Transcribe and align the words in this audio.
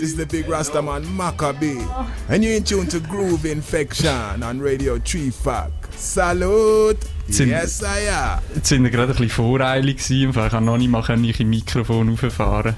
This 0.00 0.12
is 0.12 0.16
the 0.16 0.24
big 0.24 0.46
Rastaman 0.48 1.04
Maccabee. 1.14 1.78
And 2.30 2.42
you're 2.42 2.54
in 2.56 2.64
tune 2.64 2.86
to 2.88 3.00
Groove 3.00 3.44
Infection 3.44 4.42
on 4.42 4.58
Radio 4.58 4.96
3 4.98 5.30
Fuck. 5.30 5.72
Salut! 5.94 6.96
Sind- 7.28 7.50
Yes, 7.50 7.82
I 7.82 8.08
am. 8.08 8.38
Jetzt 8.54 8.70
sind 8.70 8.82
wir 8.82 8.90
gerade 8.90 9.12
ein 9.12 9.18
bisschen 9.18 9.28
voreilig 9.28 9.98
gewesen. 9.98 10.32
Fall, 10.32 10.46
Ich 10.46 10.52
kann 10.52 10.64
noch 10.64 10.78
nicht 10.78 10.88
mal 10.88 11.02
können 11.02 11.24
ich 11.24 11.38
im 11.38 11.50
Mikrofon 11.50 12.16
rauffahren. 12.18 12.76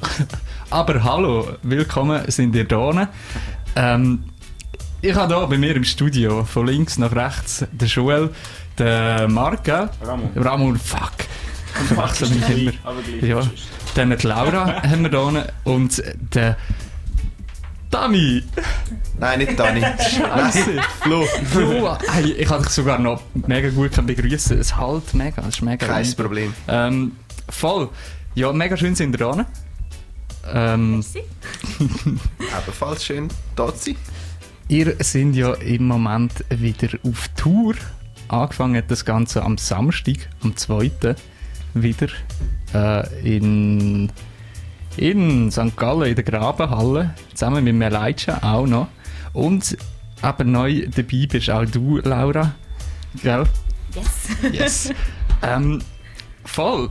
Aber 0.70 1.04
hallo, 1.04 1.50
willkommen 1.62 2.28
sind 2.28 2.56
ihr 2.56 2.64
da. 2.64 3.08
Ähm, 3.76 4.24
ich 5.02 5.14
habe 5.14 5.36
hier 5.36 5.46
bei 5.46 5.56
mir 5.56 5.76
im 5.76 5.84
Studio 5.84 6.44
von 6.44 6.66
links 6.66 6.98
nach 6.98 7.14
rechts 7.14 7.64
den 7.70 7.86
Joel, 7.86 8.30
den 8.76 9.32
Marc? 9.32 9.68
Ramon. 9.68 10.30
Ramon, 10.34 10.76
fuck. 10.78 11.12
Ich 11.80 11.94
verwechsel 11.94 12.28
mich 12.30 12.48
immer. 12.48 12.72
Aber 12.82 13.00
gleich. 13.02 13.22
Ja. 13.22 13.40
Dann 13.94 14.16
die 14.16 14.26
Laura 14.26 14.82
haben 14.82 15.02
wir 15.02 15.30
hier 15.30 15.46
und 15.64 16.02
den 16.34 16.56
Dani. 17.90 18.44
Nein, 19.18 19.38
nicht 19.40 19.58
Dani. 19.58 19.80
Scheiße. 19.80 20.80
Flo. 21.00 21.24
Flo. 21.50 21.98
Hey, 22.08 22.32
ich 22.32 22.48
habe 22.48 22.62
dich 22.62 22.72
sogar 22.72 22.98
noch 23.00 23.20
mega 23.34 23.68
gut 23.70 23.94
begrüßen. 24.06 24.58
Es 24.58 24.76
halt 24.76 25.12
mega, 25.14 25.42
es 25.42 25.56
ist 25.56 25.62
mega. 25.62 25.86
Kein 25.86 26.04
lieb. 26.04 26.16
Problem. 26.16 26.54
Ähm, 26.68 27.16
voll. 27.48 27.88
Ja, 28.34 28.52
mega 28.52 28.76
schön 28.76 28.94
sind 28.94 29.14
ihr 29.14 29.18
da. 29.18 29.46
Ähm, 30.52 31.04
Ebenfalls 31.80 33.04
schön 33.04 33.28
da 33.56 33.74
zu 33.74 33.90
sein. 33.90 33.96
ihr 34.68 34.94
seid 35.00 35.34
ja 35.34 35.52
im 35.54 35.88
Moment 35.88 36.44
wieder 36.48 36.96
auf 37.02 37.28
Tour. 37.36 37.74
Angefangen 38.28 38.76
hat 38.76 38.90
das 38.90 39.04
Ganze 39.04 39.42
am 39.42 39.58
Samstag, 39.58 40.28
am 40.42 40.56
2. 40.56 40.92
wieder 41.74 42.08
äh, 42.74 43.36
in, 43.36 44.10
in 44.96 45.50
St. 45.50 45.76
Gallen, 45.76 46.08
in 46.08 46.14
der 46.14 46.24
Grabenhalle, 46.24 47.14
zusammen 47.34 47.64
mit 47.64 47.74
Melaitscha 47.74 48.38
auch 48.42 48.66
noch. 48.66 48.88
Und 49.32 49.76
aber 50.22 50.44
neu 50.44 50.86
dabei 50.94 51.26
bist 51.26 51.50
auch 51.50 51.64
du, 51.64 51.98
Laura. 51.98 52.54
Gell? 53.22 53.44
Yes. 53.94 54.52
Yes. 54.52 54.94
ähm, 55.42 55.82
voll. 56.44 56.90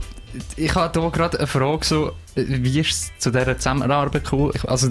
Ich 0.56 0.74
habe 0.74 1.00
hier 1.00 1.10
gerade 1.10 1.38
eine 1.38 1.46
Frage, 1.46 1.84
so, 1.84 2.12
wie 2.36 2.80
ist 2.80 2.90
es 2.90 3.10
zu 3.18 3.30
dieser 3.30 3.56
Zusammenarbeit 3.58 4.24
gekommen? 4.24 4.52
Ich, 4.54 4.68
also, 4.68 4.88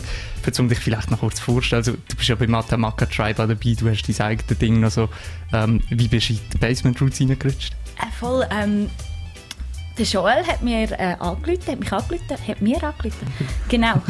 um 0.57 0.67
dich 0.67 0.79
vielleicht 0.79 1.11
noch 1.11 1.19
kurz 1.19 1.39
vorzustellen, 1.39 1.79
also, 1.79 1.93
du 1.93 2.15
bist 2.15 2.27
ja 2.27 2.35
bei 2.35 2.47
Matamaka 2.47 3.05
Tribe 3.05 3.41
auch 3.43 3.47
dabei, 3.47 3.75
du 3.77 3.89
hast 3.89 4.03
dein 4.07 4.25
eigenes 4.25 4.57
Ding 4.57 4.79
noch 4.81 4.91
so. 4.91 5.07
Ähm, 5.53 5.81
wie 5.89 6.07
bist 6.07 6.29
du 6.29 6.33
in 6.33 6.39
die 6.53 6.57
Basement 6.57 6.99
Roots 7.01 7.21
reingerutscht? 7.21 7.73
Äh, 7.97 8.11
voll, 8.19 8.45
ähm, 8.51 8.89
der 9.99 10.05
Joel 10.05 10.47
hat 10.47 10.61
mir 10.61 10.89
äh, 10.91 11.15
angerufen, 11.19 11.67
hat 11.67 11.79
mich 11.79 11.91
angerufen, 11.91 12.47
hat 12.47 12.61
mir 12.61 12.81
angerufen. 12.83 13.27
genau. 13.69 14.01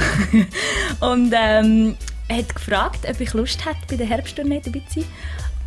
Und 0.99 1.33
ähm, 1.35 1.97
hat 2.31 2.53
gefragt, 2.55 3.07
ob 3.09 3.19
ich 3.19 3.33
Lust 3.33 3.65
hätte, 3.65 3.79
bei 3.89 3.95
der 3.95 4.05
Herbsttournee 4.05 4.61
dabei 4.63 4.81
zu 4.87 5.01
sein, 5.01 5.09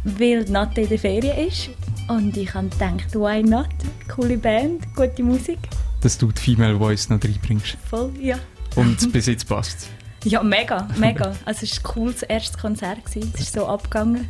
weil 0.04 0.44
Natte 0.44 0.82
in 0.82 0.88
der 0.88 0.98
Ferien 0.98 1.48
ist. 1.48 1.70
Und 2.08 2.36
ich 2.36 2.54
habe 2.54 2.68
gedacht, 2.68 3.14
why 3.14 3.42
not? 3.42 3.68
Coole 4.08 4.38
Band, 4.38 4.94
gute 4.94 5.22
Musik. 5.24 5.58
Dass 6.00 6.16
du 6.18 6.30
die 6.30 6.40
Female 6.40 6.78
Voice 6.78 7.08
noch 7.08 7.22
reinbringst. 7.22 7.76
Voll, 7.88 8.12
ja. 8.20 8.38
Und 8.76 9.12
bis 9.12 9.26
jetzt 9.26 9.48
passt 9.48 9.88
Ja, 10.24 10.42
mega, 10.42 10.88
mega. 10.98 11.34
Also 11.44 11.64
es 11.64 11.72
war 11.72 11.90
ein 11.90 11.94
cooles 11.94 12.22
erstes 12.22 12.58
Konzert. 12.58 13.04
gewesen. 13.04 13.32
Es 13.34 13.40
ist 13.40 13.54
so 13.54 13.66
abgegangen. 13.66 14.28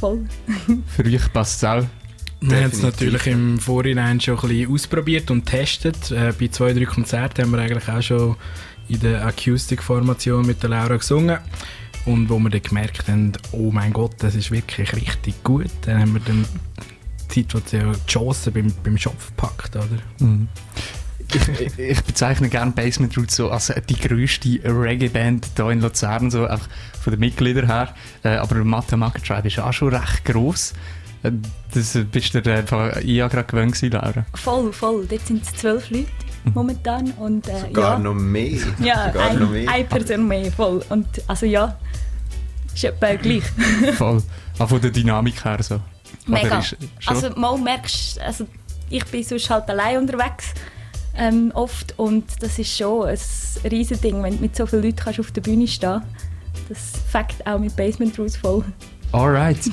Voll. 0.00 0.26
Für 0.88 1.04
euch 1.04 1.32
passt 1.32 1.62
es 1.62 1.64
auch. 1.64 1.84
Wir 2.46 2.58
haben 2.58 2.70
es 2.70 2.82
natürlich 2.82 3.26
im 3.26 3.58
Vorhinein 3.58 4.20
schon 4.20 4.38
ein 4.38 4.48
bisschen 4.48 4.72
ausprobiert 4.72 5.30
und 5.30 5.46
getestet. 5.46 6.10
Äh, 6.10 6.32
bei 6.38 6.48
zwei, 6.48 6.74
drei 6.74 6.84
Konzerten 6.84 7.42
haben 7.42 7.52
wir 7.52 7.58
eigentlich 7.58 7.88
auch 7.88 8.02
schon 8.02 8.36
in 8.88 9.00
der 9.00 9.24
Acoustic-Formation 9.24 10.46
mit 10.46 10.62
der 10.62 10.70
Laura 10.70 10.96
gesungen. 10.96 11.38
Und 12.04 12.28
wo 12.28 12.38
wir 12.38 12.50
dann 12.50 12.62
gemerkt 12.62 13.08
haben, 13.08 13.32
oh 13.52 13.70
mein 13.70 13.94
Gott, 13.94 14.16
das 14.18 14.34
ist 14.34 14.50
wirklich 14.50 14.94
richtig 14.94 15.42
gut, 15.42 15.70
dann 15.82 16.00
haben 16.00 16.12
wir 16.12 16.20
dann 16.20 16.44
die 17.30 17.40
Situation, 17.40 17.94
die 17.94 18.12
Chance 18.12 18.50
beim, 18.50 18.70
beim 18.82 18.98
Schopf 18.98 19.28
gepackt, 19.28 19.74
oder? 19.76 19.98
Mhm. 20.18 20.48
Ich, 21.32 21.78
ich 21.78 22.02
bezeichne 22.02 22.50
gerne 22.50 22.72
Basement 22.72 23.16
Roots 23.16 23.36
so 23.36 23.50
als 23.50 23.72
die 23.88 23.96
grösste 23.96 24.60
Reggae-Band 24.62 25.48
hier 25.56 25.70
in 25.70 25.80
Luzern, 25.80 26.30
so 26.30 26.44
einfach 26.46 26.68
von 27.00 27.12
den 27.12 27.20
Mitgliedern 27.20 27.66
her. 27.66 27.94
Äh, 28.22 28.36
aber 28.36 28.62
Mathemaka 28.62 29.18
Tribe 29.20 29.48
ist 29.48 29.58
auch 29.58 29.72
schon 29.72 29.94
recht 29.94 30.26
gross. 30.26 30.74
Das 31.72 31.98
bist 32.12 32.34
du 32.34 32.42
dir 32.42 32.54
einfach 32.56 33.00
ja 33.02 33.28
gerade 33.28 33.46
gewöhnt 33.46 33.72
gewesen, 33.72 33.92
Laura. 33.92 34.26
Voll, 34.34 34.72
voll. 34.72 35.06
Dort 35.06 35.26
sind 35.26 35.42
es 35.42 35.54
zwölf 35.54 35.90
Leute 35.90 36.06
momentan. 36.52 37.10
Und, 37.12 37.48
äh, 37.48 37.70
Gar 37.72 37.94
ja. 37.94 37.98
noch 37.98 38.14
mehr. 38.14 38.58
Ja, 38.78 39.06
Sogar 39.12 39.30
ein, 39.30 39.38
noch 39.38 39.50
mehr. 39.50 39.70
eine 39.70 39.84
Person 39.84 40.28
mehr, 40.28 40.52
voll. 40.52 40.82
Und 40.90 41.06
also 41.26 41.46
ja, 41.46 41.78
ist 42.74 42.84
etwa 42.84 43.14
gleich. 43.14 43.44
Voll. 43.96 44.22
Auch 44.58 44.68
von 44.68 44.80
der 44.80 44.90
Dynamik 44.90 45.44
her 45.44 45.62
so. 45.62 45.80
Mega. 46.26 46.58
Ist? 46.58 46.76
Also 47.06 47.30
mal 47.30 47.58
merkst 47.58 48.20
also 48.20 48.46
ich 48.90 49.04
bin 49.06 49.24
sonst 49.24 49.50
halt 49.50 49.68
allein 49.68 49.98
unterwegs 49.98 50.54
ähm, 51.16 51.50
oft 51.54 51.98
und 51.98 52.24
das 52.40 52.58
ist 52.58 52.76
schon 52.76 53.08
ein 53.08 53.18
riesen 53.70 54.00
Ding, 54.00 54.22
wenn 54.22 54.36
du 54.36 54.42
mit 54.42 54.54
so 54.56 54.66
vielen 54.66 54.82
Leuten 54.82 54.96
kannst 54.96 55.20
auf 55.20 55.32
der 55.32 55.40
Bühne 55.40 55.66
stehen 55.66 56.02
Das 56.68 56.92
fängt 57.10 57.46
auch 57.46 57.58
mit 57.58 57.74
Basement 57.76 58.18
Roots 58.18 58.36
voll. 58.36 58.64
Alright. 59.12 59.70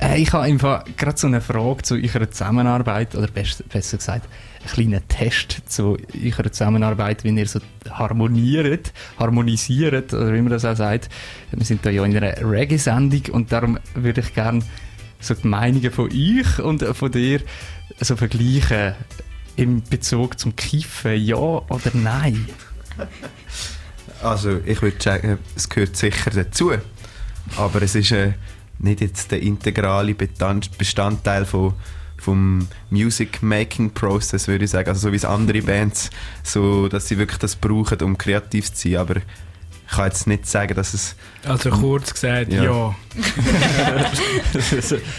Äh, 0.00 0.20
ich 0.20 0.32
habe 0.32 0.44
einfach 0.44 0.84
gerade 0.96 1.18
so 1.18 1.26
eine 1.26 1.40
Frage 1.40 1.82
zu 1.82 1.94
eurer 1.94 2.30
Zusammenarbeit, 2.30 3.14
oder 3.14 3.28
besser 3.28 3.64
gesagt, 3.96 4.28
einen 4.60 4.68
kleinen 4.68 5.08
Test 5.08 5.62
zu 5.66 5.96
eurer 6.14 6.50
Zusammenarbeit, 6.50 7.24
wie 7.24 7.30
ihr 7.30 7.46
so 7.46 7.60
harmoniert, 7.90 8.92
harmonisiert, 9.18 10.12
oder 10.12 10.32
wie 10.32 10.40
man 10.40 10.50
das 10.50 10.64
auch 10.64 10.76
sagt. 10.76 11.08
Wir 11.50 11.64
sind 11.64 11.84
da 11.84 11.90
ja 11.90 12.04
in 12.04 12.16
einer 12.16 12.34
Reggae-Sendung 12.38 13.32
und 13.32 13.52
darum 13.52 13.78
würde 13.94 14.20
ich 14.20 14.34
gerne 14.34 14.62
so 15.20 15.34
die 15.34 15.46
Meinungen 15.46 15.90
von 15.90 16.10
euch 16.10 16.58
und 16.58 16.82
von 16.82 17.10
dir 17.10 17.40
so 18.00 18.16
vergleichen 18.16 18.94
im 19.56 19.82
Bezug 19.82 20.38
zum 20.38 20.56
Kiffen, 20.56 21.22
ja 21.22 21.36
oder 21.36 21.90
nein? 21.92 22.46
Also, 24.22 24.60
ich 24.64 24.82
würde 24.82 25.02
sagen, 25.02 25.38
es 25.54 25.68
gehört 25.68 25.96
sicher 25.96 26.30
dazu. 26.30 26.72
Aber 27.56 27.82
es 27.82 27.94
ist 27.94 28.10
äh, 28.10 28.32
nicht 28.78 29.00
jetzt 29.00 29.30
der 29.30 29.40
integrale 29.42 30.14
Bestand- 30.14 30.76
Bestandteil 30.78 31.44
von, 31.44 31.74
vom 32.18 32.68
Music-Making-Process, 32.90 34.48
würde 34.48 34.64
ich 34.64 34.70
sagen. 34.70 34.88
Also, 34.88 35.08
so 35.08 35.12
wie 35.12 35.16
es 35.16 35.24
andere 35.24 35.62
Bands, 35.62 36.10
so, 36.42 36.88
dass 36.88 37.08
sie 37.08 37.18
wirklich 37.18 37.38
das 37.38 37.56
brauchen, 37.56 38.00
um 38.02 38.16
kreativ 38.18 38.72
zu 38.72 38.88
sein. 38.88 38.98
Aber 38.98 39.16
ich 39.16 39.92
kann 39.96 40.06
jetzt 40.06 40.26
nicht 40.26 40.46
sagen, 40.46 40.74
dass 40.74 40.94
es. 40.94 41.14
Also 41.46 41.70
kurz 41.70 42.12
gesagt, 42.14 42.52
Ja. 42.52 42.64
ja. 42.64 42.94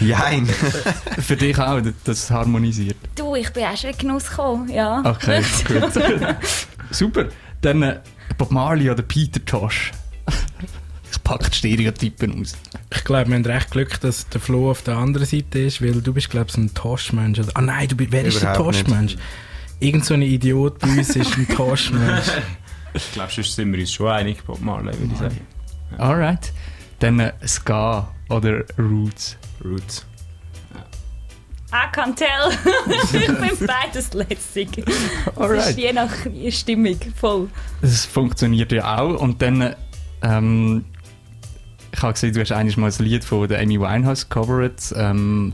Jein! 0.00 0.46
Für 0.46 1.36
dich 1.36 1.58
auch, 1.58 1.80
das 2.04 2.30
harmonisiert. 2.30 2.96
Du, 3.14 3.34
ich 3.36 3.50
bin 3.52 3.64
auch 3.64 3.76
schon 3.76 3.90
in 3.90 3.98
Genuss 3.98 4.28
gekommen, 4.28 4.68
ja. 4.68 5.02
Okay, 5.04 5.42
gut. 5.68 5.92
Super. 6.90 7.26
Dann 7.62 7.82
äh, 7.82 8.00
Bob 8.36 8.50
Marley 8.50 8.90
oder 8.90 9.02
Peter 9.02 9.42
Tosh. 9.44 9.92
Ich 11.10 11.22
packe 11.22 11.50
die 11.50 11.56
Stereotypen 11.56 12.40
aus. 12.40 12.56
Ich 12.94 13.04
glaube, 13.04 13.28
wir 13.28 13.36
haben 13.36 13.44
recht 13.46 13.70
Glück, 13.70 14.00
dass 14.00 14.28
der 14.28 14.40
Flo 14.40 14.70
auf 14.70 14.82
der 14.82 14.96
anderen 14.96 15.26
Seite 15.26 15.60
ist, 15.60 15.82
weil 15.82 16.00
du 16.00 16.12
bist, 16.12 16.30
glaube 16.30 16.46
ich, 16.50 16.56
ein 16.56 16.72
Toschmensch. 16.74 17.40
Ah 17.54 17.60
nein, 17.60 17.88
du 17.88 17.96
bist, 17.96 18.12
wer 18.12 18.24
ist 18.24 18.42
der 18.42 18.54
Überhaupt. 18.54 18.76
Toschmensch? 18.78 19.16
Irgend 19.80 20.04
so 20.04 20.14
ein 20.14 20.22
Idiot 20.22 20.78
bei 20.78 20.88
uns 20.88 21.14
ist 21.16 21.36
ein 21.36 21.48
Toschmensch. 21.48 22.26
Ich 22.94 23.12
glaube, 23.12 23.30
sonst 23.30 23.54
sind 23.54 23.70
wir 23.72 23.80
uns 23.80 23.92
schon 23.92 24.08
einig, 24.08 24.42
Bob 24.42 24.58
Marley, 24.62 24.98
würde 24.98 25.12
ich 25.12 25.18
sagen. 25.18 25.46
Alright. 25.98 26.50
Dann 26.98 27.20
äh, 27.20 27.32
Ska 27.46 28.08
oder 28.30 28.64
Roots. 28.78 29.36
Roots. 29.62 30.06
I 31.72 31.92
can 31.92 32.14
tell. 32.16 32.50
ich 33.12 33.28
bin 33.28 33.66
beides 33.66 34.14
lässig. 34.14 34.68
Es 34.78 34.94
ist 34.94 35.36
Alright. 35.36 35.76
je 35.76 35.92
nach 35.92 36.10
Stimmung, 36.48 36.96
voll. 37.14 37.50
Das 37.82 38.06
funktioniert 38.06 38.72
ja 38.72 38.98
auch. 38.98 39.20
Und 39.20 39.42
dann, 39.42 39.60
äh, 39.60 39.76
ähm, 40.22 40.86
ich 41.96 42.02
habe 42.02 42.12
gesehen, 42.12 42.34
du 42.34 42.40
hast 42.40 42.52
eigentlich 42.52 42.76
mal 42.76 42.90
ein 42.90 43.04
Lied 43.04 43.24
von 43.24 43.48
der 43.48 43.58
Amy 43.60 43.80
Winehouse 43.80 44.28
covered. 44.28 44.80
Ähm, 44.96 45.52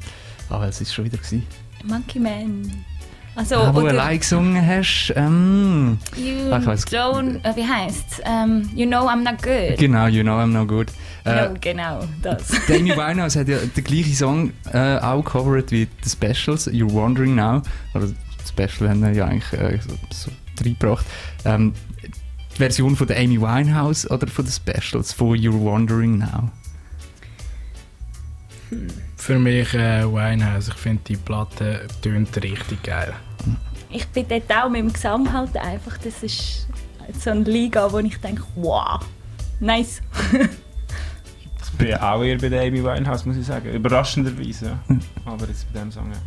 aber 0.51 0.69
es 0.69 0.81
ist 0.81 0.93
schon 0.93 1.05
wieder 1.05 1.19
gewesen. 1.19 1.47
Monkey 1.85 2.19
Man. 2.19 2.71
Also, 3.35 3.57
ah, 3.57 3.75
wo 3.75 3.81
du 3.81 3.87
allein 3.87 4.19
gesungen 4.19 4.65
hast. 4.67 5.13
Ähm, 5.17 5.99
You 6.17 6.53
Ah, 6.53 6.59
ich 6.59 6.67
weiss. 6.67 6.87
don't, 6.89 7.43
äh, 7.45 7.57
wie 7.57 7.67
heisst 7.67 8.21
ähm, 8.27 8.69
You 8.75 8.87
know 8.87 9.09
I'm 9.09 9.23
not 9.23 9.43
good. 9.43 9.79
genau, 9.79 10.07
you 10.07 10.23
know 10.23 10.35
I'm 10.39 10.49
no 10.49 10.67
good. 10.67 10.89
Äh, 11.25 11.49
no, 11.49 11.55
genau, 11.61 12.05
das. 12.21 12.51
Amy 12.69 12.91
Winehouse 12.91 13.37
hat 13.37 13.49
ja 13.49 13.57
den 13.59 13.85
gleichen 13.85 14.13
Song 14.13 14.53
äh, 14.73 14.99
auch 14.99 15.23
covered 15.25 15.71
wie 15.71 15.87
die 16.05 16.09
Specials, 16.11 16.69
You're 16.69 16.93
Wondering 16.93 17.35
Now. 17.37 17.63
Oder 17.95 18.09
Special 18.47 18.91
haben 18.91 19.01
wir 19.03 19.13
ja 19.13 19.25
eigentlich 19.27 19.53
äh, 19.59 19.79
so, 19.81 19.95
so 20.13 20.31
reingebracht. 20.63 21.07
Ähm, 21.47 21.73
die 22.55 22.59
Version 22.59 22.97
von 22.97 23.07
der 23.07 23.19
Amy 23.19 23.41
Winehouse 23.41 24.11
oder 24.11 24.27
von 24.27 24.45
den 24.45 24.53
Specials 24.53 25.13
von 25.13 25.37
You're 25.37 25.61
Wondering 25.61 26.19
Now? 26.19 26.51
Für 29.17 29.39
mich 29.39 29.75
äh, 29.75 30.05
Winehouse. 30.05 30.69
Ich 30.69 30.75
finde, 30.75 31.03
die 31.07 31.17
Platte 31.17 31.87
tönt 32.01 32.37
richtig 32.43 32.83
geil. 32.83 33.13
Ich 33.91 34.07
bin 34.09 34.27
dort 34.29 34.51
auch 34.51 34.71
mit 34.71 34.81
dem 34.81 34.93
Gesang 34.93 35.33
halt 35.33 35.57
einfach, 35.57 35.99
das 35.99 36.23
ist 36.23 36.67
so 37.21 37.31
eine 37.31 37.45
Liga, 37.45 37.93
wo 37.93 37.99
ich 37.99 38.17
denke, 38.19 38.43
wow, 38.57 39.01
nice. 39.61 40.01
Ich 41.63 41.79
bin 41.79 41.95
auch 41.95 42.23
eher 42.23 42.39
bei 42.39 42.49
der 42.49 42.63
Amy 42.63 42.83
Winehouse, 42.83 43.25
muss 43.27 43.37
ich 43.37 43.47
sagen. 43.47 43.71
Überraschenderweise, 43.73 44.67
ja. 44.67 44.97
Aber 45.25 45.47
jetzt 45.47 45.73
bei 45.73 45.81
dem 45.81 45.91
Song, 45.91 46.11
ja. 46.11 46.19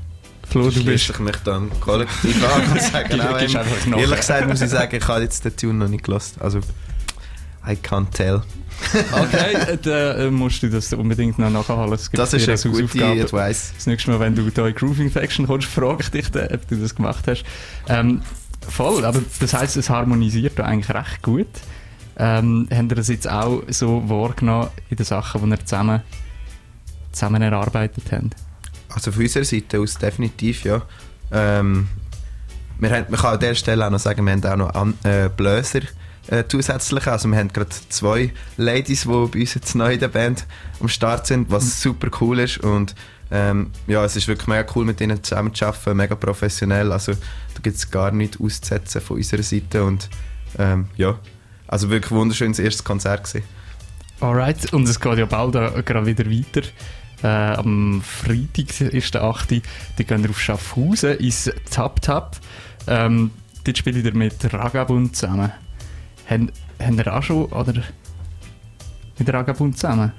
Flo, 0.47 0.69
du 0.69 0.83
bist... 0.83 1.09
ich 1.09 1.19
mich 1.19 1.35
dann 1.43 1.69
kollektiv 1.79 2.43
an 2.43 2.71
und 2.71 2.81
sage, 2.91 3.09
genau, 3.09 3.37
gibst 3.37 3.55
ähm, 3.55 3.93
ehrlich 3.93 4.19
gesagt 4.19 4.47
muss 4.47 4.61
ich 4.61 4.69
sagen, 4.69 4.95
ich 4.95 5.07
habe 5.07 5.21
jetzt 5.21 5.43
den 5.43 5.55
Tune 5.55 5.73
noch 5.73 5.87
nicht 5.87 6.03
gelost. 6.03 6.41
Also, 6.41 6.59
I 7.67 7.71
can't 7.71 8.11
tell. 8.11 8.41
Okay, 8.93 9.77
dann 9.83 10.19
äh, 10.19 10.31
musst 10.31 10.61
du 10.61 10.69
das 10.69 10.91
unbedingt 10.93 11.39
noch 11.39 11.49
nachholen. 11.49 11.89
Gibt 11.91 12.17
Das 12.17 12.33
ist 12.33 12.47
eine 12.47 12.57
gute 12.57 12.83
Hausaufgabe. 12.83 13.21
Advice. 13.21 13.73
Das 13.75 13.87
nächste 13.87 14.11
Mal, 14.11 14.19
wenn 14.19 14.35
du 14.35 14.49
da 14.49 14.67
in 14.67 14.75
Grooving 14.75 15.09
Faction 15.09 15.47
kommst, 15.47 15.67
frage 15.67 16.03
ich 16.03 16.09
dich 16.09 16.31
dann, 16.31 16.47
ob 16.53 16.67
du 16.67 16.75
das 16.75 16.93
gemacht 16.95 17.25
hast. 17.27 17.43
Ähm, 17.87 18.21
voll, 18.67 19.05
aber 19.05 19.21
das 19.39 19.53
heisst, 19.53 19.77
es 19.77 19.89
harmonisiert 19.89 20.59
da 20.59 20.63
eigentlich 20.63 20.93
recht 20.93 21.21
gut. 21.21 21.47
Ähm, 22.17 22.67
habt 22.71 22.91
ihr 22.91 22.95
das 22.95 23.07
jetzt 23.07 23.29
auch 23.29 23.63
so 23.69 24.07
wahrgenommen 24.07 24.69
in 24.89 24.97
den 24.97 25.05
Sachen, 25.05 25.43
die 25.43 25.49
ihr 25.49 25.65
zusammen, 25.65 26.01
zusammen 27.11 27.41
erarbeitet 27.41 28.03
habt? 28.11 28.35
Also 28.95 29.11
von 29.11 29.23
unserer 29.23 29.43
Seite 29.43 29.79
aus 29.79 29.97
definitiv, 29.97 30.63
ja. 30.63 30.81
Ähm, 31.31 31.89
wir 32.79 32.89
haben, 32.89 33.05
man 33.09 33.19
kann 33.19 33.33
an 33.33 33.39
der 33.39 33.55
Stelle 33.55 33.85
auch 33.85 33.89
noch 33.89 33.99
sagen, 33.99 34.25
wir 34.25 34.31
haben 34.31 34.45
auch 34.45 34.55
noch 34.55 34.73
an, 34.73 34.93
äh, 35.03 35.29
Bläser 35.29 35.81
äh, 36.27 36.45
zusätzlich. 36.47 37.05
Also 37.07 37.27
wir 37.27 37.37
haben 37.37 37.51
gerade 37.51 37.69
zwei 37.89 38.33
Ladies, 38.57 39.01
die 39.03 39.07
bei 39.07 39.39
uns 39.41 39.53
jetzt 39.53 39.75
neu 39.75 39.93
in 39.93 39.99
der 39.99 40.07
Band 40.07 40.45
am 40.79 40.87
Start 40.87 41.27
sind, 41.27 41.51
was 41.51 41.81
super 41.81 42.07
cool 42.21 42.39
ist. 42.39 42.59
Und 42.59 42.95
ähm, 43.31 43.71
ja, 43.87 44.03
es 44.05 44.15
ist 44.15 44.27
wirklich 44.27 44.47
mega 44.47 44.65
cool, 44.75 44.85
mit 44.85 45.01
ihnen 45.01 45.21
zusammen 45.23 45.53
zu 45.53 45.65
arbeiten, 45.65 45.97
mega 45.97 46.15
professionell. 46.15 46.91
Also 46.91 47.13
da 47.13 47.61
gibt 47.61 47.75
es 47.75 47.91
gar 47.91 48.11
nichts 48.11 48.39
auszusetzen 48.39 49.01
von 49.01 49.17
unserer 49.17 49.43
Seite. 49.43 49.83
Und 49.83 50.09
ähm, 50.57 50.87
ja, 50.95 51.19
also 51.67 51.89
wirklich 51.89 52.11
wunderschönes 52.11 52.59
erstes 52.59 52.83
Konzert 52.83 53.25
gewesen. 53.25 53.45
Alright, 54.21 54.73
und 54.73 54.87
es 54.87 54.99
geht 54.99 55.17
ja 55.17 55.25
bald 55.25 55.57
auch 55.57 55.83
gerade 55.83 56.05
wieder 56.05 56.25
weiter. 56.25 56.67
Äh, 57.25 57.55
am 57.55 58.03
Freitag 58.03 58.81
ist 58.81 59.15
der 59.15 59.23
8. 59.23 59.49
Die 59.49 59.61
gehen 59.97 60.21
wir 60.21 60.29
auf 60.29 60.39
Schaffhausen 60.39 61.17
ins 61.17 61.51
Tap 61.71 61.99
Tap. 61.99 62.37
Ähm, 62.85 63.31
dort 63.63 63.77
spiele 63.79 64.07
ich 64.07 64.13
mit 64.13 64.53
Ragabund 64.53 65.15
zusammen. 65.15 65.51
Haben, 66.29 66.51
haben 66.79 66.97
ihr 66.99 67.15
auch 67.15 67.23
schon 67.23 67.45
oder 67.45 67.81
mit 69.17 69.33
Ragabund 69.33 69.75
zusammen? 69.75 70.11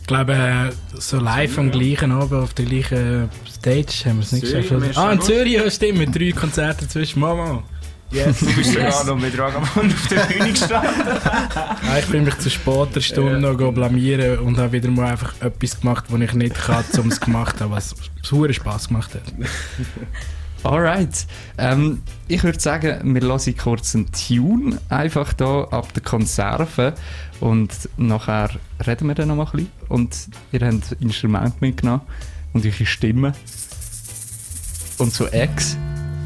Ich 0.00 0.06
glaube, 0.06 0.32
äh, 0.32 0.72
so 0.98 1.18
live 1.20 1.58
am 1.58 1.70
gleichen 1.70 2.12
Abend 2.12 2.32
auf 2.32 2.54
der 2.54 2.64
gleichen 2.64 3.28
Stage 3.46 4.08
haben 4.08 4.16
wir 4.16 4.22
es 4.22 4.32
nicht 4.32 4.50
geschafft. 4.50 4.70
wir 4.70 4.96
Ah, 4.96 5.12
in 5.12 5.20
Zürich, 5.20 5.52
ja 5.52 5.70
stimmt, 5.70 5.98
mit 5.98 6.14
drei 6.14 6.30
Konzerten 6.30 6.88
zwischen 6.88 7.20
Mama. 7.20 7.62
Yes. 8.10 8.40
Du 8.40 8.54
bist 8.54 8.72
sogar 8.72 9.04
noch 9.04 9.18
mit 9.18 9.36
Ragamond 9.38 9.92
auf 9.92 10.06
der 10.08 10.20
Bühne 10.26 10.50
gestanden. 10.50 10.90
Ah, 11.24 11.98
ich 11.98 12.06
bin 12.06 12.24
mich 12.24 12.38
zu 12.38 12.50
später 12.50 13.00
Stunde 13.00 13.40
noch 13.40 13.72
blamieren 13.72 14.38
und 14.38 14.58
habe 14.58 14.72
wieder 14.72 14.88
mal 14.90 15.10
einfach 15.10 15.34
etwas 15.40 15.80
gemacht, 15.80 16.04
was 16.08 16.20
ich 16.20 16.32
nicht 16.34 16.54
kann, 16.54 16.84
um 16.98 17.08
es 17.08 17.20
gemacht 17.20 17.60
haben, 17.60 17.72
was 17.72 17.94
super 18.22 18.52
Spass 18.52 18.88
gemacht 18.88 19.14
hat. 19.14 19.22
Alright. 20.62 21.26
Ähm, 21.58 22.02
ich 22.26 22.42
würde 22.42 22.58
sagen, 22.58 23.14
wir 23.14 23.20
lassen 23.20 23.56
kurz 23.56 23.94
einen 23.94 24.10
Tune 24.10 24.78
einfach 24.88 25.32
da 25.32 25.64
ab 25.64 25.92
der 25.94 26.02
Konserve 26.02 26.94
und 27.40 27.70
nachher 27.96 28.50
reden 28.84 29.08
wir 29.08 29.14
dann 29.14 29.28
noch 29.28 29.36
mal 29.36 29.44
ein 29.44 29.52
bisschen. 29.52 29.70
Und 29.88 30.16
ihr 30.52 30.60
habt 30.60 30.92
Instrument 31.00 31.60
mitgenommen 31.60 32.02
und 32.52 32.64
eure 32.64 32.86
Stimme 32.86 33.32
und 34.98 35.12
so 35.12 35.26
Ex. 35.26 35.76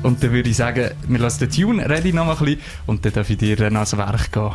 Und 0.02 0.23
dann 0.23 0.32
würde 0.32 0.49
ich 0.49 0.56
sagen, 0.56 0.91
wir 1.08 1.19
lassen 1.19 1.41
den 1.41 1.50
Tune, 1.50 1.88
ich 2.08 2.14
noch 2.14 2.25
mal 2.25 2.32
ein 2.32 2.38
bisschen 2.38 2.61
und 2.87 3.05
dann 3.05 3.12
darf 3.12 3.29
ich 3.29 3.37
dir 3.37 3.56
dann 3.56 3.76
ans 3.76 3.97
Werk 3.97 4.32
gehen. 4.32 4.52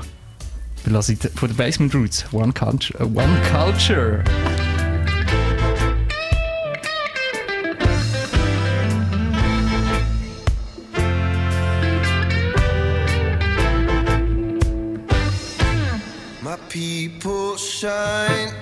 Wir 0.83 0.93
lassen 0.93 1.17
von 1.35 1.49
den 1.49 1.57
Basement 1.57 1.93
Roots 1.93 2.25
One 2.31 2.53
Culture. 2.53 2.99
äh, 2.99 3.05
One 3.05 3.41
Culture. 3.51 4.23
My 16.41 16.57
people 16.69 17.57
shine 17.57 18.54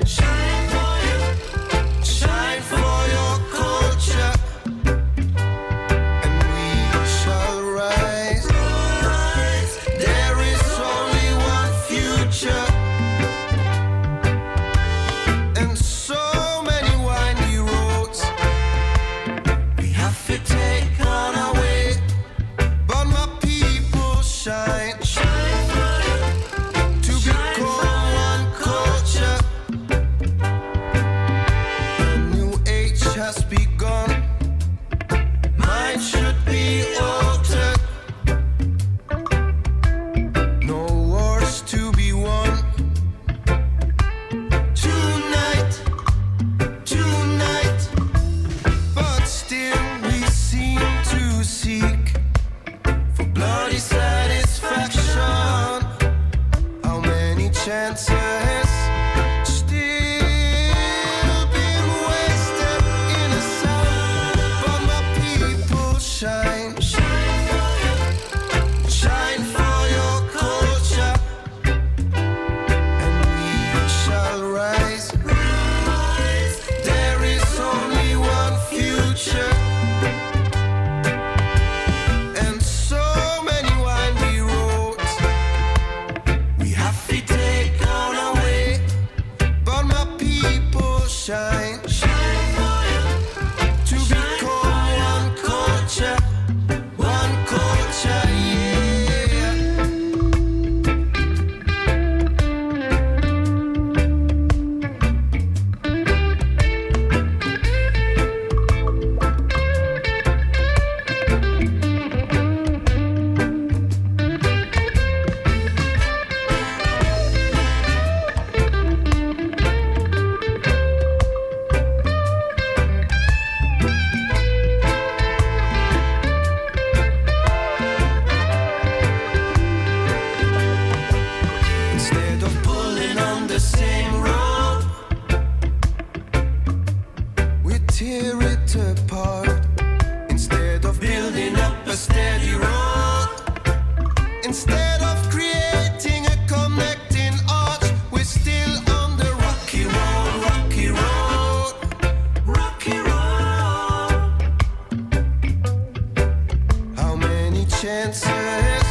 chances 157.93 158.82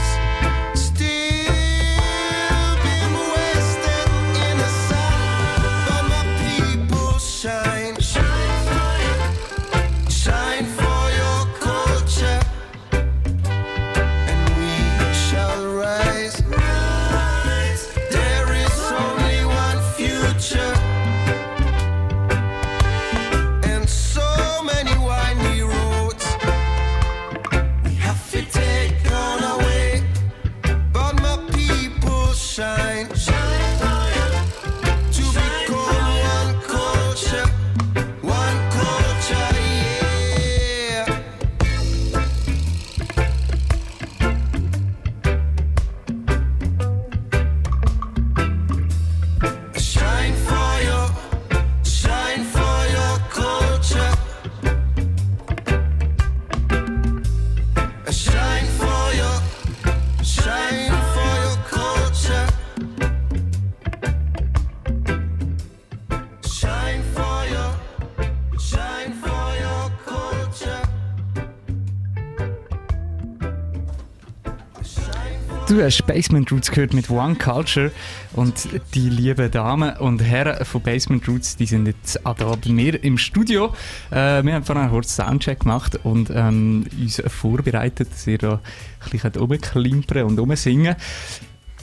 Du 75.72 75.82
hast 75.82 76.06
Basement 76.06 76.52
Roots 76.52 76.70
gehört 76.70 76.92
mit 76.92 77.08
One 77.08 77.34
Culture 77.34 77.92
und 78.34 78.68
die 78.92 79.08
lieben 79.08 79.50
Damen 79.50 79.96
und 79.96 80.22
Herren 80.22 80.66
von 80.66 80.82
Basement 80.82 81.26
Roots, 81.26 81.56
die 81.56 81.64
sind 81.64 81.86
jetzt 81.86 82.20
da 82.22 82.34
bei 82.34 82.70
mir 82.70 83.02
im 83.02 83.16
Studio. 83.16 83.72
Äh, 84.10 84.44
wir 84.44 84.52
haben 84.52 84.64
vorhin 84.64 84.82
einen 84.82 84.92
kurzen 84.92 85.24
Soundcheck 85.24 85.60
gemacht 85.60 85.98
und 86.04 86.28
ähm, 86.28 86.84
uns 87.00 87.22
vorbereitet, 87.26 88.10
dass 88.12 88.26
ihr 88.26 88.36
da 88.36 88.60
ein 89.00 89.10
bisschen 89.12 89.32
rumklimpern 89.34 90.24
und 90.24 90.38
rumsingen 90.38 90.94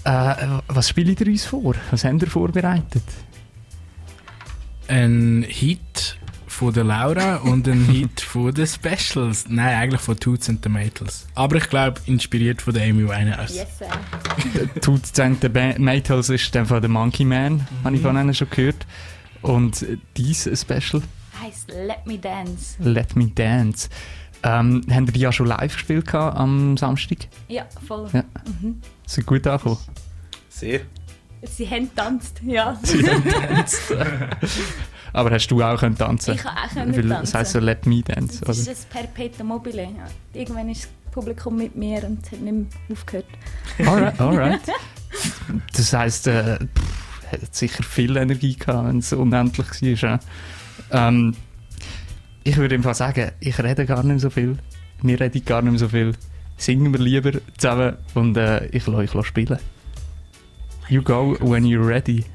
äh, 0.03 0.35
Was 0.67 0.89
spielt 0.89 1.19
ihr 1.19 1.27
uns 1.27 1.45
vor? 1.45 1.73
Was 1.89 2.05
habt 2.05 2.21
ihr 2.21 2.29
vorbereitet? 2.29 3.01
Ein 4.87 5.43
Hit 5.49 6.18
von 6.59 6.73
der 6.73 6.83
Laura 6.83 7.37
und 7.37 7.69
ein 7.69 7.85
Hit 7.85 8.19
von 8.19 8.53
den 8.53 8.67
Specials. 8.67 9.45
Nein, 9.47 9.75
eigentlich 9.77 10.01
von 10.01 10.19
Toots 10.19 10.49
and 10.49 10.61
the 10.61 10.67
Maytals. 10.67 11.25
Aber 11.33 11.55
ich 11.55 11.69
glaube, 11.69 12.01
inspiriert 12.05 12.61
von 12.61 12.73
der 12.73 12.83
Amy 12.83 13.07
Winehouse. 13.07 13.55
Yes, 13.55 13.77
sir. 13.77 13.87
Tut 14.81 15.05
St. 15.05 15.79
Maytals 15.79 16.27
ist 16.27 16.53
dann 16.53 16.65
von 16.65 16.81
der 16.81 16.89
Monkey 16.89 17.23
Man, 17.23 17.65
habe 17.85 17.95
ich 17.95 18.01
von 18.01 18.17
ihnen 18.17 18.33
schon 18.33 18.49
gehört. 18.49 18.85
Und 19.41 19.85
dies 20.17 20.49
Special, 20.53 21.01
Heißt 21.41 21.69
Let 21.69 22.05
Me 22.05 22.17
Dance. 22.17 22.75
Let 22.79 23.15
Me 23.15 23.27
Dance. 23.27 23.87
Ähm, 24.43 24.81
haben 24.91 25.05
die 25.05 25.19
ja 25.21 25.31
schon 25.31 25.47
live 25.47 25.71
gespielt 25.71 26.07
gehabt 26.07 26.35
am 26.35 26.75
Samstag? 26.75 27.19
Ja, 27.47 27.67
voll. 27.87 28.09
Ja. 28.11 28.25
Sind 29.07 29.25
gut 29.25 29.47
angekommen. 29.47 29.77
Sehr. 30.49 30.81
Sie 31.43 31.69
haben 31.69 31.87
getanzt, 31.87 32.41
ja. 32.45 32.77
Sie 32.83 33.09
haben 33.09 33.23
getanzt. 33.23 33.95
Aber 35.13 35.31
hast 35.31 35.47
du 35.47 35.61
auch 35.61 35.79
können 35.79 35.97
tanzen? 35.97 36.35
Ich 36.35 36.41
kann 36.41 36.57
auch 36.57 36.73
können 36.73 36.95
Weil 36.95 37.07
tanzen. 37.07 37.21
Das 37.21 37.33
heisst 37.33 37.51
so 37.53 37.59
Let 37.59 37.85
Me 37.85 38.01
Dance. 38.01 38.41
Das 38.45 38.59
ist 38.59 38.69
ein 38.69 38.75
Perpetuum 38.89 39.47
mobile. 39.47 39.83
Ja. 39.83 39.89
Irgendwann 40.33 40.69
ist 40.69 40.83
das 40.83 40.91
Publikum 41.11 41.57
mit 41.57 41.75
mir 41.75 42.03
und 42.03 42.31
hat 42.31 42.39
nicht 42.39 42.53
mehr 42.53 42.65
aufgehört. 42.91 43.25
Alright, 43.85 44.19
alright. 44.19 44.61
Das 45.75 45.91
heisst, 45.91 46.27
äh, 46.27 46.59
pff, 46.59 47.31
hat 47.31 47.55
sicher 47.55 47.83
viel 47.83 48.15
Energie 48.15 48.55
gehabt, 48.55 48.87
wenn 48.87 48.99
es 48.99 49.11
unendlich 49.11 49.67
war. 50.03 50.19
Ja. 50.91 51.07
Ähm, 51.07 51.35
ich 52.43 52.57
würde 52.57 52.75
einfach 52.75 52.95
sagen, 52.95 53.31
ich 53.39 53.59
rede 53.59 53.85
gar 53.85 53.97
nicht 53.97 54.05
mehr 54.07 54.19
so 54.19 54.29
viel. 54.29 54.57
Wir 55.01 55.19
reden 55.19 55.43
gar 55.45 55.61
nicht 55.61 55.71
mehr 55.71 55.79
so 55.79 55.89
viel. 55.89 56.13
Singen 56.57 56.91
wir 56.93 56.99
lieber 56.99 57.31
zusammen 57.57 57.97
und 58.13 58.37
äh, 58.37 58.65
ich 58.67 58.85
lasse 58.85 59.17
euch 59.17 59.25
spielen. 59.25 59.59
You 60.89 61.01
go 61.01 61.37
when 61.39 61.63
you're 61.63 61.85
ready. 61.85 62.25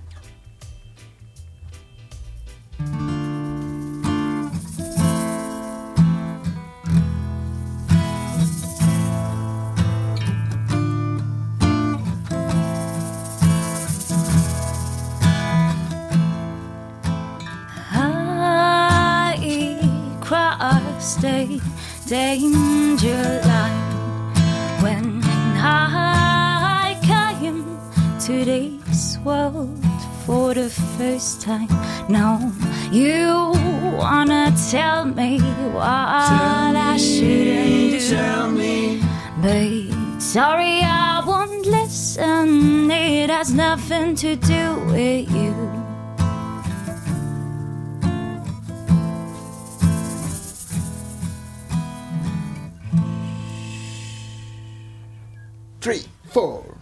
A 21.26 21.60
danger 22.06 23.40
line 23.46 24.82
when 24.82 25.22
I 25.24 26.98
came 27.02 27.78
to 28.20 28.44
this 28.44 29.18
world 29.24 29.82
for 30.26 30.52
the 30.52 30.68
first 30.98 31.40
time. 31.40 31.68
Now 32.08 32.52
you 32.92 33.52
wanna 33.98 34.52
tell 34.70 35.04
me 35.04 35.40
what 35.72 35.84
I 35.84 36.96
shouldn't 36.96 37.90
do. 38.00 38.08
Tell 38.16 38.50
me, 38.50 39.02
But 39.42 40.20
sorry, 40.20 40.80
I 40.82 41.22
won't 41.26 41.66
listen. 41.66 42.90
It 42.90 43.30
has 43.30 43.52
nothing 43.52 44.14
to 44.16 44.36
do 44.36 44.74
with 44.86 45.30
you. 45.30 45.54
Three, 55.80 56.02
four. 56.32 56.73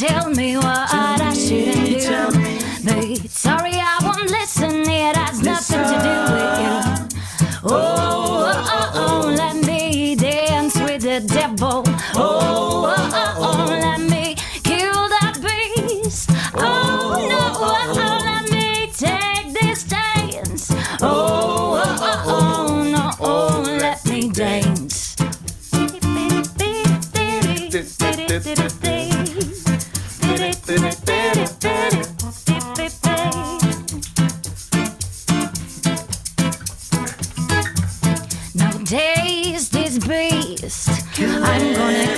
Tell 0.00 0.30
me 0.30 0.56
what 0.56 0.79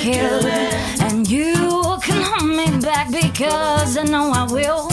kill, 0.02 0.44
and 1.06 1.30
you 1.30 1.54
can 2.02 2.22
hold 2.24 2.50
me 2.50 2.80
back 2.80 3.08
because 3.12 3.96
I 3.96 4.02
know 4.02 4.32
I 4.32 4.44
will. 4.50 4.91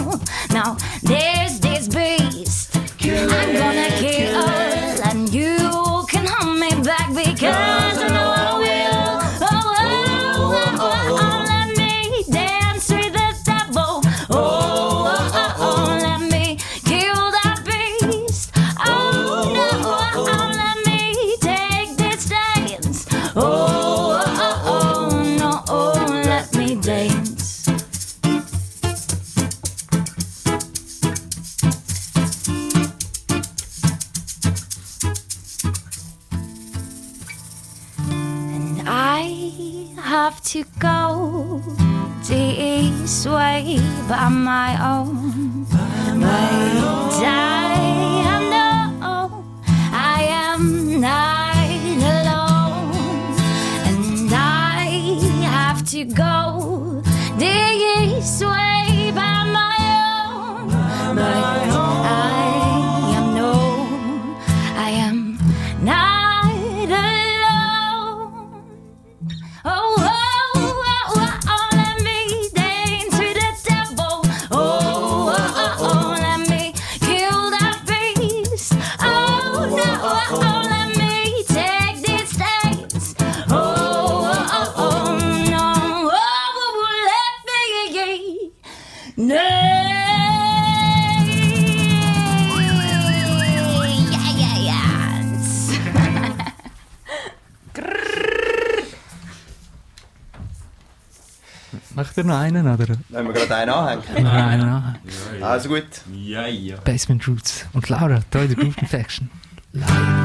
Noch 102.30 102.40
einen, 102.40 102.66
oder? 102.68 102.88
Wollen 103.10 103.28
wir 103.28 103.34
gerade 103.34 103.56
einen 103.56 103.72
anhängen? 103.72 104.24
Noch 104.24 104.34
einen 104.34 104.62
an. 104.64 104.96
Also 105.42 105.70
gut. 105.70 105.88
Ja, 106.14 106.48
ja. 106.48 106.78
Basement 106.78 107.28
Roots. 107.28 107.66
Und 107.74 107.90
Laura, 107.90 108.22
da 108.32 108.42
in 108.42 108.48
der 108.48 108.58
Groove 108.58 108.78
Infection. 108.78 109.30
Live. 109.74 109.90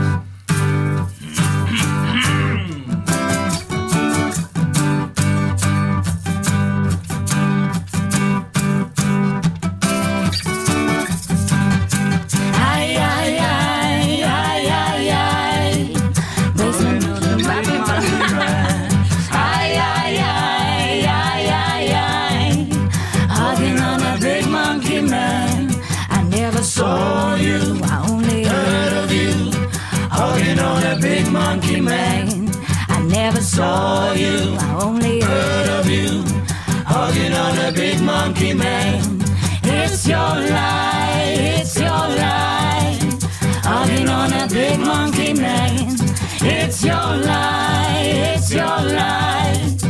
It's 46.66 46.82
your 46.82 46.94
life, 46.94 48.36
it's 48.36 48.50
your 48.50 48.64
life. 48.64 49.82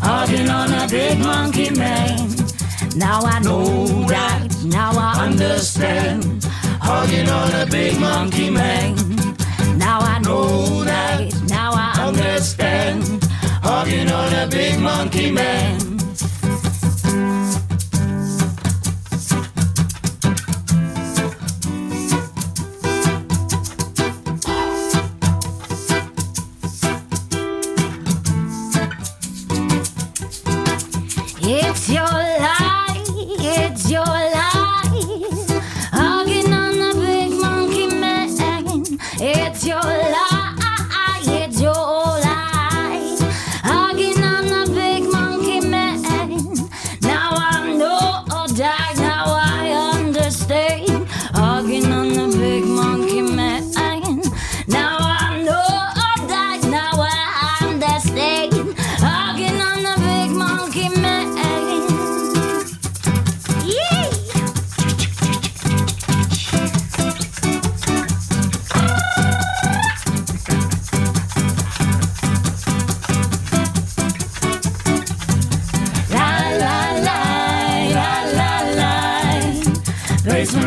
Hugging 0.00 0.48
on 0.48 0.72
a 0.72 0.88
big 0.88 1.18
monkey 1.18 1.68
man. 1.68 2.30
Now 2.96 3.20
I 3.20 3.40
know 3.40 3.84
that, 4.06 4.48
now 4.64 4.92
I 4.92 5.26
understand. 5.26 6.42
Hugging 6.80 7.28
on 7.28 7.52
a 7.52 7.66
big 7.66 8.00
monkey 8.00 8.48
man. 8.48 8.96
Now 9.76 9.98
I 10.00 10.18
know 10.20 10.82
that, 10.84 11.30
now 11.46 11.72
I 11.74 11.92
understand. 12.08 13.22
Hugging 13.62 14.10
on 14.10 14.32
a 14.32 14.46
big 14.48 14.80
monkey 14.80 15.30
man. 15.30 15.93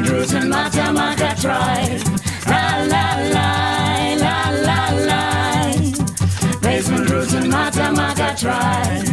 Roots 0.06 0.34
and 0.34 0.50
mata 0.50 0.94
mata 0.94 1.36
try. 1.42 2.00
La 2.46 2.78
la 2.86 3.06
la 3.36 3.50
la 4.24 4.50
la 4.68 4.90
la. 5.10 5.22
Basement 6.62 7.10
roots 7.10 7.34
and 7.34 7.50
mata 7.50 7.92
mata 7.92 8.36
try. 8.38 9.04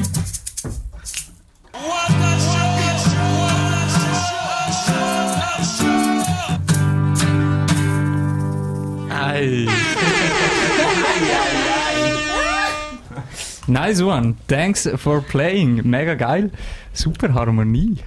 Nice 13.66 14.02
one. 14.02 14.34
Thanks 14.46 14.86
for 14.98 15.22
playing. 15.22 15.80
Mega 15.88 16.14
geil. 16.14 16.50
Super 16.92 17.28
Harmonie. 17.28 18.04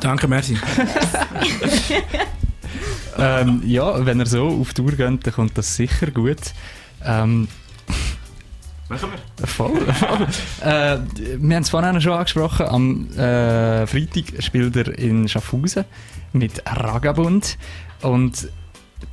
Danke, 0.00 0.28
merci. 0.28 0.56
Ähm, 3.18 3.62
ja, 3.64 4.04
wenn 4.04 4.20
er 4.20 4.26
so 4.26 4.46
auf 4.60 4.74
Tour 4.74 4.92
geht, 4.92 4.98
dann 5.26 5.32
kommt 5.32 5.56
das 5.56 5.74
sicher 5.74 6.10
gut. 6.10 6.36
Ähm, 7.02 7.48
Machen 8.90 9.08
wir. 9.38 9.46
voll. 9.46 9.80
voll. 9.94 10.26
äh, 10.60 10.98
wir 11.38 11.56
haben 11.56 11.62
es 11.62 11.70
vorhin 11.70 11.98
schon 12.02 12.12
angesprochen. 12.12 12.66
Am 12.66 13.10
äh, 13.16 13.86
Freitag 13.86 14.42
spielt 14.42 14.76
er 14.76 14.98
in 14.98 15.28
Schaffhausen 15.28 15.84
mit 16.34 16.62
Ragabund. 16.66 17.56
Und 18.02 18.48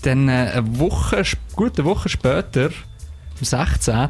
dann 0.02 0.28
äh, 0.28 0.52
eine 0.56 0.80
Woche, 0.80 1.22
sp- 1.24 1.40
gut 1.56 1.78
eine 1.80 1.88
Woche 1.88 2.10
später, 2.10 2.66
am 3.40 3.44
16. 3.46 4.10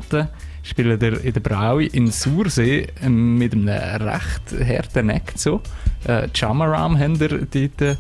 spielt 0.64 1.04
er 1.04 1.24
in 1.24 1.34
der 1.34 1.42
Braui 1.42 1.88
in 1.88 2.10
Sursee 2.10 2.88
äh, 3.02 3.10
mit 3.10 3.54
einem 3.54 3.68
recht 3.68 4.42
harten 4.66 5.10
Act. 5.10 5.38
So. 5.38 5.62
Äh, 6.06 6.30
Chamaram 6.34 6.98
haben 6.98 7.20
wir 7.20 7.30
dort 7.30 7.82
äh, 7.82 7.96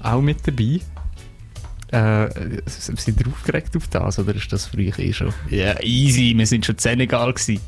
auch 0.00 0.20
mit 0.20 0.46
dabei. 0.46 0.80
Äh, 1.90 2.60
sind 2.66 3.20
ihr 3.20 3.28
aufgeregt 3.28 3.76
auf 3.76 3.88
das 3.88 4.18
oder 4.18 4.34
ist 4.34 4.52
das 4.52 4.66
für 4.66 4.78
euch 4.78 4.98
eh 4.98 5.12
schon? 5.12 5.32
Ja, 5.48 5.80
easy, 5.82 6.34
wir 6.36 6.46
sind 6.46 6.66
schon 6.66 6.74
in 6.74 6.80
Senegal 6.80 7.32
gewesen. 7.32 7.60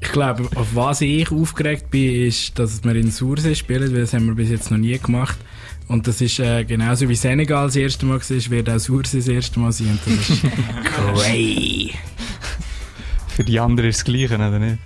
Ich 0.00 0.10
glaube, 0.10 0.48
auf 0.56 0.74
was 0.74 1.00
ich 1.00 1.30
aufgeregt 1.30 1.90
bin, 1.90 2.26
ist, 2.26 2.58
dass 2.58 2.82
wir 2.82 2.94
in 2.94 3.10
Sursee 3.10 3.54
spielen, 3.54 3.92
weil 3.92 4.00
das 4.02 4.12
haben 4.12 4.26
wir 4.26 4.34
bis 4.34 4.50
jetzt 4.50 4.70
noch 4.70 4.78
nie 4.78 4.98
gemacht. 4.98 5.38
Und 5.88 6.06
das 6.06 6.20
ist 6.20 6.38
äh, 6.40 6.64
genauso 6.64 7.08
wie 7.08 7.14
Senegal 7.14 7.66
das 7.66 7.76
erste 7.76 8.06
Mal 8.06 8.20
war, 8.20 8.50
wird 8.50 8.68
auch 8.68 8.78
Sursee 8.78 9.18
das 9.18 9.28
erste 9.28 9.60
Mal 9.60 9.72
sein. 9.72 9.98
Und 10.06 10.18
das 10.18 10.30
ist 10.30 10.42
crazy. 10.84 11.92
Für 13.36 13.44
die 13.44 13.58
anderen 13.58 13.90
ist 13.90 14.00
das 14.00 14.04
Gleiche, 14.04 14.34
oder 14.34 14.58
nicht? 14.58 14.78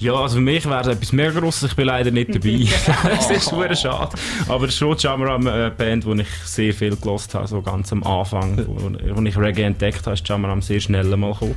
Ja, 0.00 0.14
also 0.14 0.36
für 0.36 0.40
mich 0.40 0.64
wäre 0.64 0.80
es 0.80 0.86
etwas 0.86 1.12
mehr 1.12 1.30
Grosses. 1.30 1.70
Ich 1.70 1.76
bin 1.76 1.84
leider 1.84 2.10
nicht 2.10 2.34
dabei. 2.34 2.66
das 3.04 3.30
ist 3.30 3.50
super 3.50 3.74
schade. 3.76 4.16
Aber 4.48 4.64
es 4.64 4.70
ist 4.72 4.78
schon 4.78 5.46
äh, 5.46 5.70
Band, 5.76 6.04
die 6.04 6.22
ich 6.22 6.28
sehr 6.44 6.72
viel 6.72 6.96
gelost 6.96 7.34
habe, 7.34 7.46
so 7.46 7.60
ganz 7.60 7.92
am 7.92 8.02
Anfang. 8.04 8.56
Wo, 8.66 9.16
wo 9.16 9.22
ich 9.22 9.36
Reggae 9.36 9.64
entdeckt 9.64 10.06
habe, 10.06 10.14
ist 10.14 10.26
Jamaram 10.26 10.62
sehr 10.62 10.80
schnell 10.80 11.04
mal 11.16 11.34
gekommen. 11.34 11.54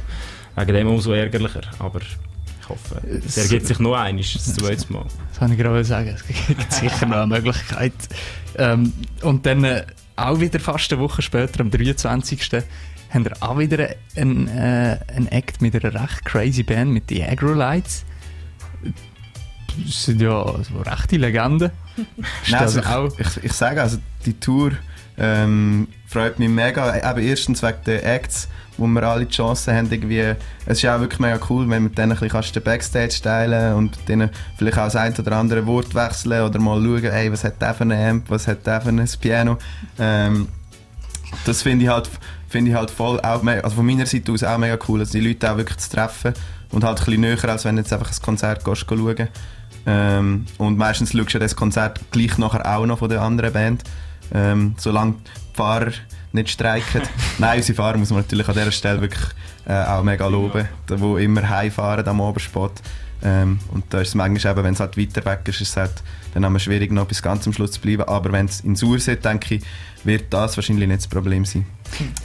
Wegen 0.57 0.73
dem 0.73 0.87
umso 0.87 1.13
ärgerlicher. 1.13 1.61
Aber 1.79 2.01
ich 2.01 2.69
hoffe, 2.69 3.01
es 3.25 3.37
ergibt 3.37 3.65
sich 3.65 3.79
noch 3.79 3.95
eines, 3.95 4.33
das 4.33 4.55
zweite 4.55 4.91
Mal. 4.91 5.05
Das 5.29 5.39
kann 5.39 5.51
ich 5.53 5.57
gerade 5.57 5.83
sagen. 5.85 6.09
Es 6.09 6.27
gibt 6.27 6.73
sicher 6.73 7.05
noch 7.05 7.17
eine 7.17 7.27
Möglichkeit. 7.27 7.93
Ähm, 8.57 8.91
und 9.21 9.45
dann 9.45 9.63
äh, 9.63 9.85
auch 10.17 10.39
wieder 10.41 10.59
fast 10.59 10.91
eine 10.91 11.01
Woche 11.01 11.21
später, 11.21 11.61
am 11.61 11.71
23. 11.71 12.41
haben 13.13 13.25
wir 13.25 13.33
auch 13.41 13.57
wieder 13.57 13.89
einen, 14.15 14.47
äh, 14.47 14.97
einen 15.15 15.27
Act 15.27 15.61
mit 15.61 15.75
einer 15.75 15.93
recht 15.93 16.25
crazy 16.25 16.63
Band, 16.63 16.91
mit 16.91 17.09
den 17.09 17.29
Agrolites. 17.29 18.05
Das 19.85 20.05
sind 20.05 20.21
ja 20.21 20.45
so 20.63 20.81
rechte 20.81 21.17
Legenden. 21.17 21.71
Nein, 22.49 22.61
also 22.61 22.81
auch? 22.81 23.11
ich, 23.17 23.37
ich, 23.37 23.43
ich 23.45 23.53
sage, 23.53 23.81
also 23.81 23.97
die 24.25 24.39
Tour 24.39 24.71
Ähm, 25.17 25.87
freut 26.07 26.39
mich 26.39 26.49
mega. 26.49 26.95
Eben 27.09 27.27
erstens 27.27 27.61
wegen 27.61 27.83
den 27.85 28.01
Acts, 28.01 28.47
wo 28.77 28.87
wir 28.87 29.03
alle 29.03 29.25
die 29.25 29.31
Chance 29.31 29.73
haben, 29.75 29.91
irgendwie, 29.91 30.35
es 30.65 30.83
ist 30.83 30.85
auch 30.85 30.99
wirklich 30.99 31.19
mega 31.19 31.39
cool, 31.49 31.69
wenn 31.69 31.83
mit 31.83 31.97
denen 31.97 32.11
ein 32.11 32.15
bisschen 32.15 32.29
kannst 32.29 32.55
den 32.55 32.63
Backstage 32.63 33.19
teilen 33.21 33.75
und 33.75 33.97
mit 33.97 34.09
denen 34.09 34.29
vielleicht 34.57 34.77
auch 34.77 34.85
das 34.85 34.95
ein 34.95 35.13
oder 35.15 35.33
andere 35.33 35.65
Wort 35.67 35.93
wechseln 35.93 36.41
oder 36.41 36.59
mal 36.59 36.81
schauen, 36.81 37.11
hey, 37.11 37.31
was 37.31 37.43
hat 37.43 37.61
der 37.61 37.73
für 37.73 37.83
einen 37.83 38.09
Amp, 38.09 38.29
was 38.29 38.47
hat 38.47 38.65
der 38.65 38.81
für 38.81 38.89
ein 38.89 39.07
Piano. 39.21 39.57
Ähm, 39.99 40.47
das 41.45 41.61
finde 41.61 41.85
ich 41.85 41.91
halt 41.91 42.09
finde 42.53 42.71
ich 42.71 42.77
halt 42.77 42.91
voll 42.91 43.19
auch 43.19 43.43
also 43.43 43.75
von 43.75 43.85
meiner 43.85 44.05
Seite 44.05 44.31
aus 44.31 44.43
auch 44.43 44.59
mega 44.59 44.77
cool, 44.87 44.99
also 44.99 45.11
die 45.11 45.27
Leute 45.27 45.51
auch 45.51 45.57
wirklich 45.57 45.79
zu 45.79 45.89
treffen 45.89 46.33
und 46.71 46.83
halt 46.83 46.99
ein 46.99 47.05
bisschen 47.05 47.21
näher, 47.21 47.49
als 47.49 47.65
wenn 47.65 47.75
du 47.75 47.81
jetzt 47.81 47.91
einfach 47.91 48.11
ein 48.11 48.21
Konzert 48.21 48.63
gehst, 48.63 48.87
geh 48.87 48.95
schauen. 48.95 49.27
Ähm, 49.85 50.45
und 50.59 50.77
meistens 50.77 51.11
schaust 51.11 51.33
du 51.33 51.39
das 51.39 51.55
Konzert 51.55 51.99
gleich 52.11 52.37
nachher 52.37 52.63
auch 52.65 52.85
noch 52.85 52.99
von 52.99 53.09
der 53.09 53.21
anderen 53.21 53.51
Band. 53.51 53.83
Ähm, 54.33 54.75
solange 54.77 55.15
die 55.25 55.57
Fahrer 55.57 55.91
nicht 56.31 56.51
streiken. 56.51 57.01
Nein, 57.39 57.57
unsere 57.57 57.75
Fahrer 57.75 57.97
muss 57.97 58.11
man 58.11 58.21
natürlich 58.21 58.47
an 58.47 58.53
dieser 58.53 58.71
Stelle 58.71 59.01
wirklich 59.01 59.25
äh, 59.65 59.83
auch 59.83 60.03
mega 60.03 60.27
loben, 60.27 60.69
die 60.87 61.23
immer 61.23 61.49
heimfahren 61.49 62.07
am 62.07 62.21
Abendspot. 62.21 62.73
Ähm, 63.23 63.59
und 63.71 63.85
da 63.89 64.01
ist 64.01 64.09
es 64.09 64.15
manchmal 64.15 64.53
eben, 64.53 64.63
wenn 64.65 64.73
es 64.73 64.79
halt 64.79 64.97
weiter 64.97 65.23
weg 65.25 65.41
ist, 65.45 65.61
ist 65.61 65.69
es 65.69 65.77
halt 65.77 66.03
dann 66.33 66.45
haben 66.45 66.53
wir 66.53 66.59
schwierig 66.59 66.91
noch 66.91 67.07
bis 67.07 67.21
ganz 67.21 67.45
am 67.45 67.53
Schluss 67.53 67.71
zu 67.71 67.81
bleiben. 67.81 68.03
Aber 68.03 68.31
wenn 68.31 68.47
es 68.47 68.61
in 68.61 68.75
Surset, 68.75 69.23
denke 69.23 69.55
ich, 69.55 69.63
wird 70.03 70.33
das 70.33 70.57
wahrscheinlich 70.57 70.87
nicht 70.87 71.01
das 71.01 71.07
Problem 71.07 71.45
sein. 71.45 71.65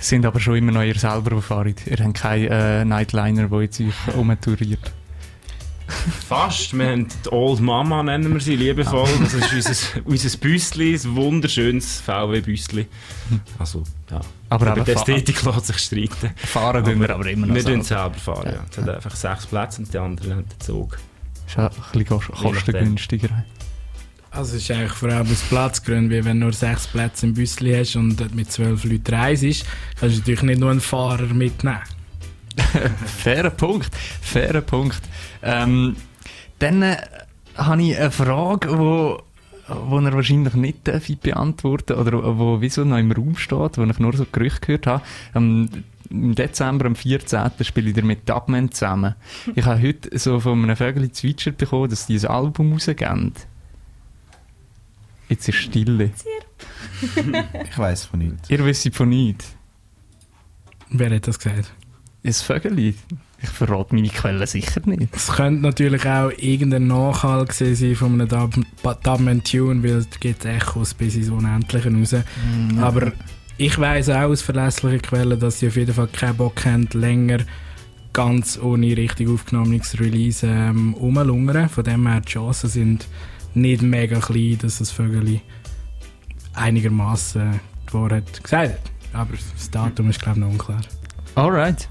Sind 0.01 0.25
aber 0.25 0.41
schon 0.41 0.57
immer 0.57 0.73
noch 0.73 0.83
ihr 0.83 0.99
selber, 0.99 1.37
die 1.37 1.43
fahren. 1.43 1.75
Ihr 1.87 2.05
habt 2.05 2.15
keinen 2.15 2.49
äh, 2.49 2.85
Nightliner, 2.85 3.49
der 3.49 3.63
jetzt 3.63 3.81
euch 3.81 4.15
umtouriert. 4.15 4.93
Fast. 6.29 6.77
Wir 6.77 6.87
haben 6.91 7.07
die 7.25 7.33
Old 7.33 7.61
Mama, 7.61 8.03
nennen 8.03 8.33
wir 8.33 8.41
sie 8.41 8.57
liebevoll. 8.57 9.09
Das 9.21 9.35
ist 9.35 9.53
unser, 9.53 9.75
unser 10.05 10.39
Büsli, 10.39 10.95
ein 10.95 11.17
wunderschönes 11.17 12.01
VW-Büsli. 12.03 12.87
Also, 13.59 13.83
ja. 14.11 14.21
Aber 14.51 14.73
Über 14.73 14.85
die 14.85 14.93
Ästhetik 14.93 15.43
lässt 15.45 15.67
sich 15.67 15.79
streiten. 15.79 16.31
Fahren 16.37 16.85
tun 16.85 17.01
wir 17.01 17.11
aber 17.11 17.27
immer 17.31 17.47
noch 17.47 17.55
Wir 17.55 17.65
tun 17.65 17.83
selber. 17.83 18.15
selber 18.15 18.37
fahren, 18.43 18.53
ja. 18.55 18.65
Es 18.71 18.79
hat 18.79 18.89
einfach 18.89 19.17
sechs 19.17 19.47
Plätze 19.47 19.81
und 19.83 19.93
die 19.93 19.99
anderen 19.99 20.31
haben 20.33 20.45
den 20.49 20.61
Zug. 20.61 20.99
Ist 21.47 21.57
ja 21.57 21.69
ein 21.69 22.05
bisschen 22.05 22.33
kostengünstiger. 22.33 23.45
Also 24.31 24.57
es 24.57 24.63
ist 24.63 24.71
eigentlich 24.71 24.93
vor 24.93 25.09
allem 25.09 25.27
aus 25.31 25.41
Platzgründen, 25.49 26.11
weil 26.11 26.25
wenn 26.27 26.39
du 26.39 26.47
nur 26.47 26.53
sechs 26.53 26.87
Plätze 26.87 27.27
im 27.27 27.35
Büsli 27.35 27.73
hast 27.75 27.97
und 27.97 28.17
dort 28.21 28.35
mit 28.35 28.53
zwölf 28.53 28.85
Leuten 28.85 29.15
reist, 29.15 29.65
kannst 29.99 30.17
du 30.17 30.21
natürlich 30.21 30.43
nicht 30.43 30.61
nur 30.61 30.71
einen 30.71 30.81
Fahrer 30.81 31.33
mitnehmen. 31.33 31.81
Fairer 33.07 33.51
Punkt. 33.51 33.95
Fairer 34.21 34.61
Punkt. 34.61 35.01
Ähm, 35.43 35.97
dann 36.59 36.83
äh, 36.83 36.97
habe 37.57 37.83
ich 37.83 37.99
eine 37.99 38.11
Frage, 38.11 38.79
wo, 38.79 39.23
wo 39.69 39.99
er 39.99 40.13
wahrscheinlich 40.13 40.55
nicht 40.55 40.89
darf 40.89 41.09
beantworten 41.23 41.95
oder 41.95 42.39
wo 42.39 42.61
wieso 42.61 42.85
noch 42.85 42.99
im 42.99 43.13
Raum 43.13 43.37
steht, 43.37 43.79
wo 43.79 43.85
ich 43.85 43.99
nur 43.99 44.17
so 44.17 44.27
Gerüchte 44.31 44.61
gehört 44.61 44.87
habe. 44.87 45.03
Ähm, 45.35 45.69
Im 46.11 46.35
Dezember, 46.35 46.87
am 46.87 46.97
14. 46.97 47.51
spiele 47.63 47.91
ich 47.91 47.97
wieder 47.97 48.07
mit 48.07 48.29
Dubman 48.29 48.73
zusammen. 48.73 49.15
Ich 49.55 49.65
habe 49.65 49.83
heute 49.83 50.17
so 50.19 50.41
von 50.41 50.63
einem 50.63 50.77
Vögel 50.77 51.11
zwitschert 51.13 51.59
bekommen, 51.59 51.91
dass 51.91 52.07
die 52.07 52.19
ein 52.19 52.27
Album 52.27 52.73
rausgeben. 52.73 53.33
Jetzt 55.29 55.49
ist 55.49 55.57
Stille. 55.57 56.11
Ich 57.69 57.79
weiß 57.79 58.07
von 58.07 58.21
nichts. 58.21 58.49
Ihr 58.49 58.65
wisst 58.65 58.95
von 58.95 59.11
nichts. 59.11 59.55
Wer 60.91 61.15
hat 61.15 61.29
das 61.29 61.39
gesagt? 61.39 61.73
Ein 62.25 62.33
Vögel? 62.33 62.79
Ich 63.41 63.49
verrate 63.49 63.95
meine 63.95 64.09
Quellen 64.09 64.47
sicher 64.47 64.81
nicht. 64.85 65.15
Es 65.15 65.29
könnte 65.29 65.63
natürlich 65.63 66.05
auch 66.07 66.31
irgendein 66.37 66.89
Nachhall 66.89 67.45
gewesen 67.45 67.75
sein 67.77 67.95
von 67.95 68.21
einem 68.21 68.29
Dub- 68.29 69.45
Tune, 69.45 69.83
weil 69.83 69.99
es 69.99 70.11
gibt 70.19 70.45
Echos 70.45 70.95
bis 70.95 71.15
ins 71.15 71.31
Unendliche 71.31 71.93
raus. 71.93 72.17
Aber 72.81 73.13
ich 73.57 73.79
weiss 73.79 74.09
auch 74.09 74.23
aus 74.23 74.43
verlässlichen 74.43 75.03
Quellen, 75.03 75.39
dass 75.39 75.61
sie 75.61 75.69
auf 75.69 75.77
jeden 75.77 75.95
Fall 75.95 76.09
keinen 76.09 76.37
Bock 76.37 76.65
haben, 76.65 76.89
länger 76.93 77.39
ganz 78.13 78.59
ohne 78.59 78.97
richtig 78.97 79.29
aufgenommenes 79.29 80.01
Release 80.01 80.45
ähm, 80.45 80.95
rumlungern. 80.95 81.69
Von 81.69 81.85
dem 81.85 82.09
her, 82.09 82.21
die 82.21 82.33
Chancen 82.33 82.69
sind 82.71 83.07
nicht 83.55 83.83
mega 83.83 84.19
klein, 84.19 84.59
dass 84.61 84.79
das 84.79 84.91
Vögel 84.91 85.41
einigermaßen 86.55 87.61
die 87.89 87.95
Wahrheit 87.95 88.43
gesagt 88.43 88.73
hat. 88.73 88.81
Aber 89.13 89.35
das 89.55 89.71
Datum 89.71 90.11
ist, 90.11 90.21
glaube 90.21 90.39
ich, 90.39 90.45
noch 90.45 90.51
unklar. 90.51 90.81
Alright. 91.39 91.89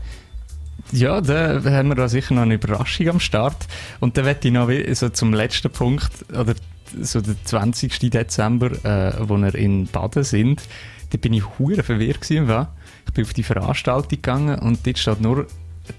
Ja, 0.91 1.21
da 1.21 1.63
haben 1.63 1.87
wir 1.87 1.95
da 1.95 2.09
sicher 2.09 2.33
noch 2.33 2.41
eine 2.41 2.55
Überraschung 2.55 3.07
am 3.07 3.19
Start. 3.21 3.67
Und 4.01 4.17
dann 4.17 4.25
werde 4.25 4.45
ich 4.45 4.53
noch 4.53 4.69
so 4.93 5.07
zum 5.07 5.33
letzten 5.33 5.71
Punkt, 5.71 6.11
oder 6.33 6.53
so 7.01 7.21
der 7.21 7.35
20. 7.45 7.97
Dezember, 8.09 8.71
äh, 8.83 9.13
wo 9.19 9.37
wir 9.37 9.55
in 9.55 9.87
Baden 9.87 10.25
sind, 10.25 10.63
da 11.11 11.17
bin 11.17 11.31
ich 11.31 11.43
hure 11.57 11.81
verwirrt 11.81 12.19
gewesen, 12.19 12.49
wa? 12.49 12.73
Ich 13.05 13.13
bin 13.13 13.23
auf 13.23 13.33
die 13.33 13.43
Veranstaltung 13.43 14.09
gegangen 14.09 14.59
und 14.59 14.85
dort 14.85 14.97
steht 14.97 15.21
nur 15.21 15.47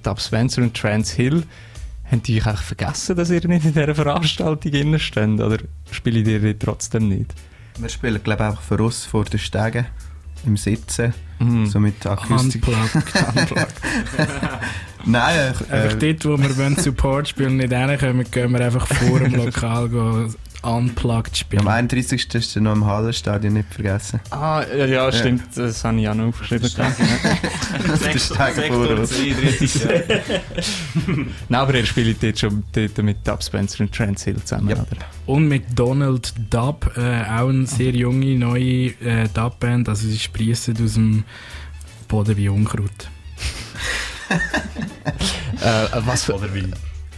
Dub 0.03 0.21
Spencer 0.21 0.61
und 0.61 0.77
Trans 0.77 1.11
Hill. 1.13 1.45
Haben 2.05 2.23
die 2.23 2.39
euch 2.39 2.47
eigentlich 2.47 2.61
vergessen, 2.61 3.17
dass 3.17 3.31
ihr 3.31 3.47
nicht 3.49 3.65
in 3.65 3.73
dieser 3.73 3.95
Veranstaltung 3.95 4.99
steht? 4.99 5.41
Oder 5.41 5.59
spiele 5.91 6.19
ich 6.19 6.25
dir 6.27 6.41
die 6.41 6.59
trotzdem 6.59 7.09
nicht? 7.09 7.33
Wir 7.79 7.89
spielen, 7.89 8.23
glaube 8.23 8.43
ich, 8.43 8.49
einfach 8.51 8.63
für 8.63 8.83
uns 8.83 9.07
vor 9.07 9.25
den 9.25 9.39
Stegen 9.39 9.87
im 10.47 10.57
Sitzen, 10.57 11.15
Mhm. 11.41 11.67
so 11.67 11.79
mit 11.79 12.05
Akustik. 12.05 12.67
Unplugged. 12.67 13.09
Nein, 15.05 15.55
äh, 15.71 15.73
Einfach 15.75 15.99
dort, 15.99 16.25
wo 16.25 16.37
wir 16.37 16.57
wollen 16.59 16.77
Support 16.77 17.29
spielen 17.29 17.57
nicht 17.59 17.73
hinkommen, 17.73 18.27
gehen 18.31 18.53
wir 18.53 18.61
einfach 18.61 18.87
vor 18.87 19.21
dem 19.21 19.35
Lokal 19.45 19.89
go 19.89 20.29
unplugged 20.63 21.37
spielen. 21.37 21.63
am 21.63 21.69
31. 21.69 22.35
ist 22.35 22.57
er 22.57 22.63
noch 22.63 22.73
im 22.75 22.85
Hallenstadion 22.85 23.53
nicht 23.55 23.73
vergessen. 23.73 24.21
Ah, 24.31 24.65
ja, 24.77 24.87
ja, 24.87 25.13
stimmt, 25.13 25.45
das 25.57 25.85
habe 25.85 26.01
ich 26.01 26.09
auch 26.09 26.15
noch 26.15 26.27
aufgeschrieben. 26.29 26.69
Der 26.77 28.19
Steg 28.19 28.67
vor 28.73 28.89
uns. 28.91 29.13
Nein, 31.49 31.61
aber 31.61 31.75
ihr 31.75 31.87
spielt 31.87 32.23
dort 32.23 32.39
schon 32.39 32.65
dort 32.73 32.99
mit 32.99 33.27
Dub 33.27 33.43
Spencer 33.43 33.81
und 33.85 33.95
Trans 33.95 34.25
Hill 34.25 34.37
zusammen, 34.43 34.69
Yep. 34.71 34.79
oder? 34.93 35.01
Und 35.27 35.49
mit 35.49 35.65
Donald 35.79 36.33
Dub, 36.51 36.91
äh, 36.97 37.23
auch 37.25 37.49
eine 37.49 37.67
sehr 37.67 37.93
junge, 37.93 38.35
neue 38.37 38.89
äh, 39.01 39.29
Dub-Band. 39.33 39.89
Also 39.89 40.09
sie 40.09 40.19
sprießen 40.19 40.75
aus 40.85 40.95
dem 40.95 41.25
Boden 42.09 42.37
wie 42.37 42.49
Unkraut. 42.49 42.91
Äh, 45.61 45.87
was, 46.05 46.25
für, 46.25 46.35
Oder 46.35 46.55
wie 46.55 46.65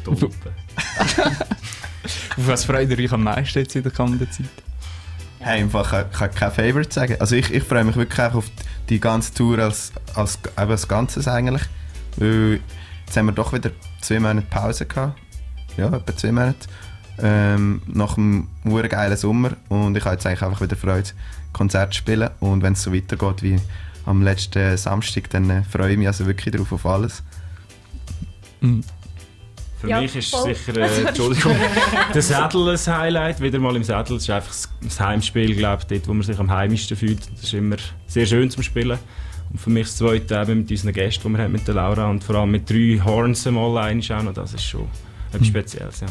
Tulpen. 0.04 0.30
auf 2.36 2.46
was 2.46 2.64
freut 2.64 2.90
ihr 2.90 2.98
euch 2.98 3.12
am 3.12 3.24
meisten 3.24 3.60
jetzt 3.60 3.76
in 3.76 3.82
der 3.82 3.92
kommenden 3.92 4.30
Zeit? 4.30 4.46
Hey, 5.38 5.62
einfach, 5.62 5.92
ich 5.92 6.18
kann 6.18 6.30
kein 6.30 6.52
Favorite 6.52 6.92
sagen. 6.92 7.16
Also 7.18 7.34
ich, 7.34 7.50
ich 7.50 7.62
freue 7.62 7.84
mich 7.84 7.96
wirklich 7.96 8.34
auf 8.34 8.44
die 8.90 9.00
ganze 9.00 9.32
Tour 9.32 9.58
als, 9.58 9.92
als, 10.14 10.38
eben 10.58 10.70
als 10.70 10.86
Ganzes 10.86 11.26
eigentlich. 11.28 11.62
Weil 12.16 12.60
jetzt 13.06 13.16
haben 13.16 13.26
wir 13.26 13.32
doch 13.32 13.52
wieder 13.52 13.70
zwei 14.02 14.20
Monate 14.20 14.46
Pause 14.50 14.84
gehabt. 14.84 15.18
Ja, 15.76 15.86
etwa 15.86 16.16
zwei 16.16 16.32
Monate. 16.32 16.68
Ähm, 17.22 17.82
nach 17.86 18.18
einem 18.18 18.48
geilen 18.88 19.16
Sommer. 19.16 19.52
Und 19.68 19.96
ich 19.96 20.04
habe 20.04 20.14
jetzt 20.14 20.26
eigentlich 20.26 20.42
einfach 20.42 20.60
wieder 20.60 20.76
Freude, 20.76 21.08
Konzert 21.52 21.94
zu 21.94 22.00
spielen. 22.00 22.28
Und 22.40 22.62
wenn 22.62 22.74
es 22.74 22.82
so 22.82 22.92
weitergeht 22.92 23.42
wie 23.42 23.58
am 24.04 24.22
letzten 24.22 24.76
Samstag, 24.76 25.30
dann 25.30 25.48
äh, 25.48 25.62
freue 25.62 25.92
ich 25.92 25.98
mich 25.98 26.06
also 26.06 26.26
wirklich 26.26 26.54
drauf 26.54 26.70
auf 26.72 26.84
alles. 26.84 27.22
Mhm. 28.60 28.84
Für 29.80 29.88
Ja, 29.88 30.00
mich 30.00 30.14
ist 30.14 30.30
voll. 30.30 30.54
sicher, 30.54 30.76
äh, 30.76 31.02
Entschuldigung, 31.08 31.56
der 32.14 32.20
Sädel 32.22 32.68
ein 32.68 32.98
Highlight. 32.98 33.40
Wieder 33.40 33.58
mal 33.58 33.74
im 33.76 33.82
Sädel. 33.84 34.02
Das 34.16 34.22
ist 34.24 34.30
einfach 34.30 34.52
das- 34.82 35.00
Heimspiel, 35.00 35.54
glaube 35.56 35.82
ich, 35.82 35.86
dort, 35.88 36.08
wo 36.08 36.12
man 36.14 36.22
sich 36.22 36.38
am 36.38 36.50
heimischsten 36.50 36.96
fühlt. 36.96 37.20
Das 37.32 37.44
ist 37.44 37.54
immer 37.54 37.76
sehr 38.06 38.26
schön 38.26 38.50
zum 38.50 38.62
Spielen. 38.62 38.98
Und 39.50 39.58
für 39.60 39.70
mich 39.70 39.86
das 39.86 39.96
Zweite 39.96 40.34
eben 40.36 40.58
mit 40.60 40.70
unseren 40.70 40.92
Gästen, 40.92 41.26
die 41.32 41.36
wir 41.38 41.44
haben, 41.44 41.52
mit 41.52 41.66
der 41.66 41.74
Laura 41.74 42.08
und 42.10 42.22
vor 42.22 42.36
allem 42.36 42.50
mit 42.50 42.68
drei 42.68 43.00
Horns 43.04 43.44
mal 43.46 43.76
einmal 43.78 44.18
auch 44.18 44.22
noch. 44.22 44.34
Das 44.34 44.52
ist 44.54 44.64
schon 44.64 44.86
etwas 45.32 45.46
Spezielles, 45.48 46.00
ja. 46.00 46.06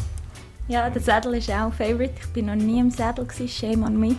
Ja, 0.70 0.88
der 0.88 1.02
Sädel 1.02 1.34
ist 1.34 1.50
auch 1.50 1.66
ein 1.66 1.72
Favorite. 1.72 2.12
Ich 2.20 2.28
bin 2.28 2.46
noch 2.46 2.54
nie 2.54 2.78
im 2.78 2.90
Sädel, 2.90 3.24
gewesen. 3.26 3.48
shame 3.48 3.82
on 3.82 3.98
me. 3.98 4.14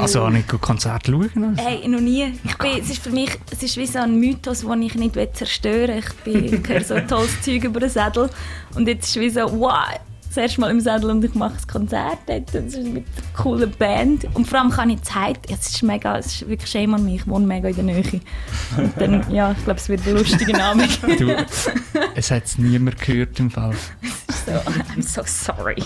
Also 0.00 0.22
auch 0.22 0.30
nicht 0.30 0.48
gut 0.48 0.62
Konzert 0.62 1.06
schauen? 1.06 1.30
Also. 1.34 1.62
Hey, 1.62 1.86
noch 1.88 2.00
nie. 2.00 2.32
Ich 2.42 2.56
bin, 2.56 2.78
es 2.80 2.88
ist 2.88 3.02
für 3.02 3.10
mich 3.10 3.30
es 3.52 3.62
ist 3.62 3.76
wie 3.76 3.86
so 3.86 3.98
ein 3.98 4.18
Mythos, 4.18 4.60
den 4.62 4.80
ich 4.82 4.94
nicht 4.94 5.14
zerstören 5.36 6.02
will. 6.24 6.44
Ich, 6.46 6.50
bin- 6.50 6.62
ich 6.62 6.68
höre 6.68 6.82
so 6.82 6.98
tolles 7.00 7.40
Zeug 7.42 7.64
über 7.64 7.80
den 7.80 7.90
Sädel. 7.90 8.30
Und 8.74 8.88
jetzt 8.88 9.04
ist 9.08 9.16
es 9.16 9.20
wie 9.20 9.28
so, 9.30 9.40
wow, 9.60 9.74
das 10.30 10.36
erste 10.36 10.60
Mal 10.60 10.70
im 10.70 10.80
Sädel 10.80 11.10
und 11.10 11.24
ich 11.24 11.34
mache 11.34 11.54
ein 11.54 11.66
Konzert 11.66 12.18
dort. 12.26 12.54
Und 12.54 12.66
es 12.68 12.74
ist 12.74 12.86
mit 12.86 13.04
einer 13.04 13.42
coolen 13.42 13.70
Band. 13.72 14.26
Und 14.34 14.46
vor 14.46 14.60
allem 14.60 14.70
kann 14.70 14.88
ich 14.88 15.02
Zeit, 15.02 15.38
es 15.50 15.70
ist 15.70 15.82
mega, 15.82 16.18
es 16.18 16.26
ist 16.26 16.48
wirklich 16.48 16.70
shame 16.70 16.94
on 16.94 17.04
me, 17.04 17.16
ich 17.16 17.26
wohne 17.26 17.46
mega 17.46 17.68
in 17.68 17.74
der 17.74 17.84
Nähe. 17.84 18.20
Und 18.76 18.92
dann, 18.96 19.28
ja, 19.32 19.50
ich 19.50 19.64
glaube, 19.64 19.80
es 19.80 19.88
wird 19.88 20.06
ein 20.06 20.14
lustiger 20.14 20.62
Abend. 20.62 21.00
Du, 21.18 21.36
es 22.14 22.30
hat 22.30 22.44
es 22.44 22.58
niemand 22.58 23.00
gehört 23.00 23.40
im 23.40 23.50
Fall. 23.50 23.74
so, 24.46 24.52
I'm 24.52 25.02
so 25.02 25.22
sorry. 25.24 25.82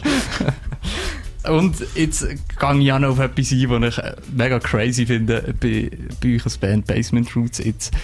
Und 1.48 1.76
jetzt 1.94 2.26
gehe 2.26 2.80
ich 2.80 2.92
auch 2.92 2.98
noch 2.98 3.10
auf 3.10 3.18
etwas 3.20 3.50
ein, 3.52 3.70
was 3.70 3.98
ich 3.98 3.98
äh, 3.98 4.14
mega 4.30 4.58
crazy 4.58 5.06
finde 5.06 5.54
bei, 5.58 5.90
bei 6.22 6.36
euch 6.36 6.44
als 6.44 6.58
Band 6.58 6.86
Basement 6.86 7.34
Roots. 7.34 7.58
Jetzt, 7.58 7.94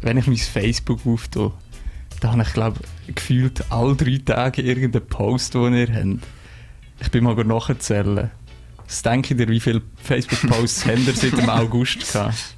wenn 0.00 0.16
ich 0.16 0.26
mein 0.26 0.36
Facebook 0.36 1.00
auftue, 1.06 1.52
da 2.20 2.32
habe 2.32 2.42
ich 2.42 2.52
glaube 2.52 2.80
gefühlt 3.12 3.70
alle 3.70 3.94
drei 3.96 4.18
Tage 4.24 4.62
irgendeinen 4.62 5.06
Post, 5.06 5.54
den 5.54 5.74
ihr 5.74 5.88
habt. 5.92 6.22
Ich 7.00 7.10
bin 7.10 7.24
mal 7.24 7.34
nachzählen. 7.44 8.30
Was 8.86 9.02
denkt 9.02 9.30
ihr, 9.30 9.48
wie 9.48 9.60
viele 9.60 9.82
Facebook-Posts 10.02 10.86
habt 10.86 10.98
ihr 11.06 11.14
seit 11.14 11.32
dem 11.36 11.48
August 11.48 12.12
gehabt? 12.12 12.54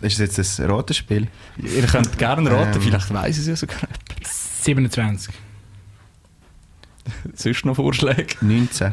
Ist 0.00 0.20
das 0.20 0.36
jetzt 0.36 0.60
ein 0.60 0.70
rotes 0.70 0.96
Spiel? 0.98 1.28
Ihr 1.56 1.82
könnt 1.86 2.18
gerne 2.18 2.50
raten, 2.50 2.74
Ähm. 2.76 2.82
vielleicht 2.82 3.12
weiss 3.14 3.38
es 3.38 3.46
ja 3.46 3.56
sogar 3.56 3.76
jemand. 3.76 4.26
27. 4.62 5.34
Sonst 7.34 7.64
noch 7.64 7.76
Vorschläge? 7.76 8.26
19. 8.40 8.92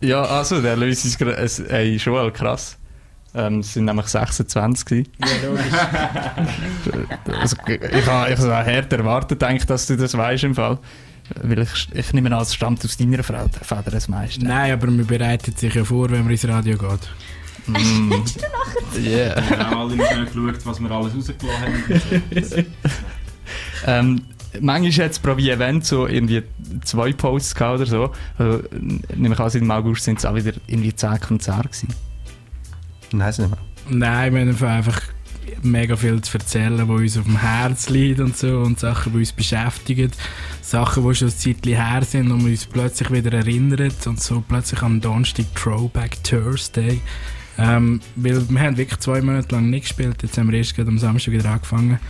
Ja, 0.00 0.22
also, 0.22 0.60
der 0.60 0.76
es 1.04 1.18
gerade. 1.18 1.36
es- 1.36 1.58
Ey, 1.60 1.96
Joel, 1.96 2.30
krass. 2.32 2.76
Ähm, 3.34 3.60
es 3.60 3.72
sind 3.72 3.86
nämlich 3.86 4.06
26 4.06 4.84
gewesen. 4.84 5.12
Ja, 5.18 5.48
logisch. 5.48 5.64
Also, 7.40 7.56
ich 7.66 8.06
habe 8.06 8.36
habe 8.36 8.64
härter 8.64 8.98
erwartet, 8.98 9.40
denke, 9.40 9.64
dass 9.66 9.86
du 9.86 9.96
das 9.96 10.16
weißt 10.16 10.44
im 10.44 10.54
Fall. 10.54 10.78
Weil 11.40 11.60
ich, 11.60 11.88
ich 11.94 12.12
nehme 12.12 12.34
an, 12.34 12.42
es 12.42 12.54
stammt 12.54 12.84
aus 12.84 12.96
deiner 12.96 13.22
Frau, 13.22 13.46
Feder 13.62 13.90
das 13.90 14.08
meiste. 14.08 14.44
Nein, 14.44 14.72
aber 14.72 14.88
man 14.88 15.06
bereitet 15.06 15.58
sich 15.58 15.74
ja 15.74 15.84
vor, 15.84 16.10
wenn 16.10 16.22
man 16.22 16.30
ins 16.30 16.46
Radio 16.46 16.76
geht. 16.76 17.08
Mm. 17.66 18.12
yeah. 18.98 19.36
Wir 19.48 19.58
haben 19.58 19.78
alle 19.78 19.96
nicht 19.96 20.32
geschaut, 20.32 20.66
was 20.66 20.80
wir 20.80 20.90
alles 20.90 21.14
rausgelassen 21.14 21.62
haben. 21.62 22.66
Ähm, 23.84 24.22
manchmal 24.60 25.06
hat 25.06 25.12
es 25.12 25.18
pro 25.18 25.32
Event 25.32 25.84
so 25.84 26.06
irgendwie 26.06 26.42
zwei 26.84 27.12
Posts 27.12 27.54
gehabt 27.54 27.80
oder 27.80 27.86
so. 27.86 28.12
Also, 28.38 28.62
nehme 29.14 29.34
ich 29.34 29.40
an, 29.40 29.50
seit 29.50 29.62
im 29.62 29.70
August 29.70 30.04
sind 30.04 30.18
es 30.18 30.24
auch 30.24 30.34
wieder 30.34 30.52
irgendwie 30.66 30.94
10 30.94 31.20
Konzerte 31.20 31.68
gewesen. 31.68 31.88
Nein, 33.12 33.28
es 33.28 33.38
nicht 33.38 33.50
mehr. 33.50 33.58
Nein, 33.88 34.34
wir 34.34 34.40
haben 34.40 34.64
einfach 34.64 35.02
mega 35.62 35.96
viel 35.96 36.20
zu 36.22 36.38
erzählen, 36.38 36.88
was 36.88 37.00
uns 37.00 37.16
auf 37.18 37.24
dem 37.24 37.40
Herz 37.40 37.88
liegt 37.88 38.20
und 38.20 38.36
so 38.36 38.60
und 38.60 38.78
Sachen, 38.80 39.12
die 39.12 39.18
uns 39.18 39.32
beschäftigen. 39.32 40.10
Sachen, 40.60 41.06
die 41.06 41.14
schon 41.14 41.28
ein 41.28 41.34
Zeitchen 41.34 41.76
her 41.76 42.02
sind 42.04 42.30
und 42.30 42.44
uns 42.44 42.66
plötzlich 42.66 43.10
wieder 43.10 43.32
erinnern 43.32 43.92
und 44.06 44.20
so 44.20 44.42
plötzlich 44.46 44.82
am 44.82 45.00
Donnerstag 45.00 45.46
Throwback 45.54 46.22
Thursday. 46.24 47.00
Ähm, 47.58 48.00
weil 48.16 48.48
wir 48.48 48.60
haben 48.60 48.76
wirklich 48.76 49.00
zwei 49.00 49.20
Monate 49.20 49.54
lang 49.54 49.68
nicht 49.68 49.82
gespielt, 49.82 50.22
jetzt 50.22 50.38
haben 50.38 50.50
wir 50.50 50.58
erst 50.58 50.74
gerade 50.74 50.88
am 50.88 50.98
Samstag 50.98 51.32
wieder 51.32 51.50
angefangen. 51.50 52.00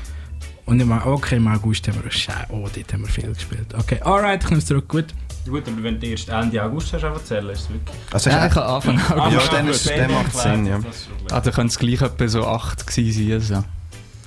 Und 0.65 0.81
ich 0.81 0.87
meine, 0.87 1.05
okay, 1.07 1.37
im 1.37 1.49
August 1.49 1.89
haben 1.89 1.99
wir, 2.03 2.11
oh, 2.51 2.69
dort 2.73 2.93
haben 2.93 3.03
wir 3.03 3.09
viel 3.09 3.33
gespielt. 3.35 3.75
Okay, 3.77 4.01
alright, 4.03 4.43
ich 4.45 4.51
nehme 4.51 4.61
es 4.61 4.67
zurück, 4.67 4.87
gut. 4.89 5.07
Gut, 5.49 5.67
aber 5.67 5.83
wenn 5.83 5.99
du 5.99 6.07
erst 6.07 6.29
Ende 6.29 6.63
August 6.63 6.93
hast 6.93 7.03
erzählen, 7.03 7.49
ist 7.51 7.63
es 7.63 7.71
wirklich... 7.71 7.97
Also 8.13 8.31
Ja, 8.31 8.45
ist 8.47 8.53
ich 8.53 8.57
habe 8.59 8.67
Anfang 8.75 8.97
Ja, 8.99 9.17
August. 9.17 9.53
dann 9.53 9.69
ist- 9.69 9.91
dann 9.91 10.13
macht 10.13 10.35
Sinn, 10.37 10.67
ja. 10.67 10.81
Da 11.29 11.41
könnte 11.41 11.67
es 11.67 11.79
gleich 11.79 12.01
etwa 12.03 12.29
so 12.29 12.47
8 12.47 12.87
gewesen 12.87 13.41
sein. 13.43 13.57
Also. 13.57 13.65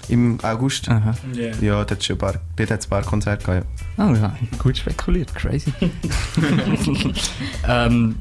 im 0.10 0.38
August. 0.44 0.88
Aha. 0.90 1.16
Yeah. 1.36 1.56
Ja, 1.62 1.74
dort 1.78 1.92
hat 1.92 2.00
es 2.00 2.06
schon 2.06 2.16
ein 2.18 2.20
paar, 2.20 2.36
dort 2.58 2.70
hat's 2.72 2.86
ein 2.86 2.90
paar 2.90 3.02
Konzerte 3.04 3.44
gehabt. 3.46 3.66
Ja. 3.98 4.08
Oh 4.10 4.14
ja, 4.14 4.36
gut 4.60 4.78
spekuliert, 4.78 5.34
crazy. 5.34 5.72
ähm, 7.68 8.16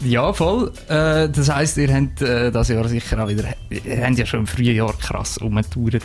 ja, 0.00 0.32
voll. 0.32 0.72
Äh, 0.88 1.28
das 1.28 1.48
heisst, 1.54 1.76
ihr 1.76 1.94
habt 1.94 2.22
äh, 2.22 2.50
das 2.50 2.68
Jahr 2.68 2.88
sicher 2.88 3.22
auch 3.22 3.28
wieder. 3.28 3.44
Ihr 3.70 4.04
habt 4.06 4.18
ja 4.18 4.26
schon 4.26 4.40
im 4.40 4.46
frühen 4.46 4.74
Jahr 4.74 4.92
krass 4.94 5.38
umgetourt. 5.38 6.02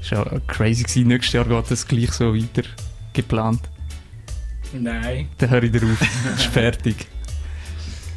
Das 0.00 0.12
war 0.12 0.32
ja 0.32 0.40
crazy. 0.46 0.82
Gewesen. 0.82 1.08
Nächstes 1.08 1.32
Jahr 1.34 1.44
geht 1.44 1.70
das 1.70 1.86
gleich 1.88 2.12
so 2.12 2.34
weiter 2.34 2.62
geplant. 3.12 3.60
Nein. 4.72 5.28
Dann 5.38 5.50
höre 5.50 5.62
ich 5.64 5.72
darauf. 5.72 6.00
ist 6.36 6.46
fertig. 6.46 7.06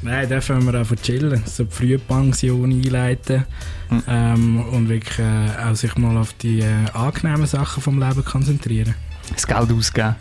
Nein, 0.02 0.28
da 0.30 0.42
fangen 0.42 0.66
wir 0.66 0.78
einfach 0.78 0.98
chillen. 0.98 1.42
So 1.46 1.64
die 1.64 1.72
Frühpension 1.72 2.72
einleiten. 2.72 3.46
Mhm. 3.90 4.04
Ähm, 4.08 4.66
und 4.72 4.90
wirklich 4.90 5.20
äh, 5.20 5.64
auch 5.64 5.76
sich 5.76 5.96
mal 5.96 6.18
auf 6.18 6.34
die 6.34 6.60
äh, 6.60 6.90
angenehmen 6.94 7.46
Sachen 7.46 7.82
vom 7.82 8.00
Leben 8.00 8.24
konzentrieren. 8.26 8.96
Das 9.32 9.48
Geld 9.48 9.72
ausgeben. 9.72 10.16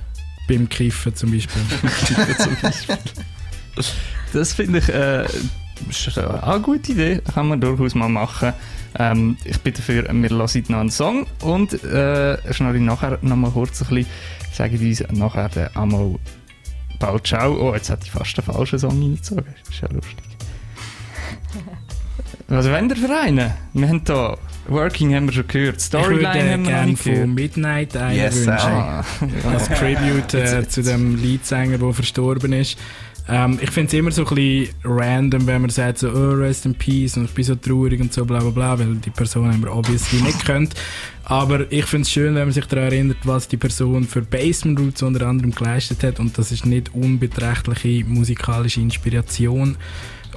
Beim 0.48 0.68
Kiffen 0.68 1.14
zum 1.14 1.32
Beispiel. 1.32 1.62
Zum 2.38 2.56
Beispiel. 2.60 2.96
das 4.32 4.52
finde 4.52 4.78
ich 4.78 4.88
äh, 4.88 5.24
ist 5.88 6.18
eine 6.18 6.60
gute 6.60 6.92
Idee. 6.92 7.20
Kann 7.32 7.48
man 7.48 7.60
durchaus 7.60 7.94
mal 7.94 8.08
machen. 8.08 8.52
Ähm, 8.98 9.36
ich 9.44 9.58
bin 9.60 9.72
dafür, 9.72 10.04
wir 10.04 10.30
hören 10.30 10.64
noch 10.68 10.78
einen 10.78 10.90
Song 10.90 11.26
und 11.40 11.72
äh, 11.84 12.52
schnell 12.52 12.78
nachher 12.80 13.18
noch 13.22 13.36
mal 13.36 13.50
kurz 13.50 13.82
ein 13.82 13.88
bisschen, 13.88 14.06
sagen 14.52 14.78
die 14.78 14.88
uns 14.88 15.02
nachher 15.12 15.48
den 15.48 15.68
Amo 15.74 16.18
Bau 16.98 17.18
Ciao. 17.18 17.70
Oh, 17.70 17.74
jetzt 17.74 17.90
hätte 17.90 18.04
ich 18.04 18.12
fast 18.12 18.36
den 18.36 18.44
falschen 18.44 18.78
Song 18.78 19.00
reingezogen. 19.00 19.44
Das 19.64 19.74
ist 19.74 19.82
ja 19.82 19.88
lustig. 19.88 20.16
Was 22.48 22.70
wollen 22.70 22.88
wir 22.88 22.96
für 22.96 23.18
einen? 23.18 23.50
Wir 23.72 23.88
haben 23.88 24.02
hier 24.06 24.38
Working 24.68 25.14
haben 25.14 25.26
wir 25.26 25.32
schon 25.32 25.46
gehört, 25.48 25.80
Storyline 25.80 26.52
haben 26.52 26.64
wir 26.64 26.70
gerne 26.70 26.96
von 26.96 27.34
Midnight 27.34 27.96
einen 27.96 28.16
Yes, 28.16 28.46
wünschen. 28.46 28.52
Ah, 28.52 29.04
Als 29.50 29.68
Tribute 29.78 30.34
äh, 30.34 30.68
zu 30.68 30.82
dem 30.82 31.16
Leadsänger, 31.16 31.78
der 31.78 31.92
verstorben 31.92 32.52
ist. 32.52 32.78
Ähm, 33.28 33.58
ich 33.60 33.70
finde 33.70 33.88
es 33.88 33.94
immer 33.94 34.10
so 34.10 34.26
ein 34.26 34.34
bisschen 34.34 34.74
random, 34.84 35.46
wenn 35.46 35.60
man 35.62 35.70
sagt 35.70 35.98
so, 35.98 36.10
oh, 36.10 36.32
rest 36.34 36.66
in 36.66 36.74
peace 36.74 37.16
und 37.16 37.24
ich 37.24 37.30
bin 37.32 37.44
so 37.44 37.54
traurig 37.54 38.00
und 38.00 38.12
so 38.12 38.24
bla 38.24 38.40
bla 38.40 38.50
bla, 38.50 38.78
weil 38.78 38.96
die 38.96 39.10
Person 39.10 39.52
haben 39.52 39.62
wir 39.62 39.74
obviously 39.74 40.20
nicht 40.22 40.44
kennt. 40.44 40.74
Aber 41.24 41.70
ich 41.70 41.86
finde 41.86 42.02
es 42.02 42.10
schön, 42.10 42.34
wenn 42.34 42.44
man 42.44 42.52
sich 42.52 42.66
daran 42.66 42.86
erinnert, 42.86 43.18
was 43.24 43.46
die 43.46 43.56
Person 43.56 44.04
für 44.04 44.22
Basement 44.22 44.80
Roots 44.80 45.02
unter 45.02 45.26
anderem 45.26 45.54
geleistet 45.54 46.02
hat 46.02 46.18
und 46.18 46.36
das 46.36 46.50
ist 46.50 46.66
nicht 46.66 46.94
unbeträchtliche 46.94 48.04
musikalische 48.04 48.80
Inspiration 48.80 49.76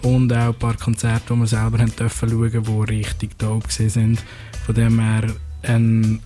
und 0.03 0.31
auch 0.31 0.47
ein 0.47 0.53
paar 0.53 0.77
Konzerte, 0.77 1.33
die 1.33 1.39
wir 1.39 1.47
selber 1.47 1.79
haben 1.79 1.95
dürfen 1.95 2.29
schauen, 2.29 2.87
die 2.87 2.93
richtig 2.93 3.37
dope 3.39 3.71
sind. 3.71 4.23
Von 4.65 4.75
dem 4.75 4.99
her 4.99 5.23
ein 5.63 6.19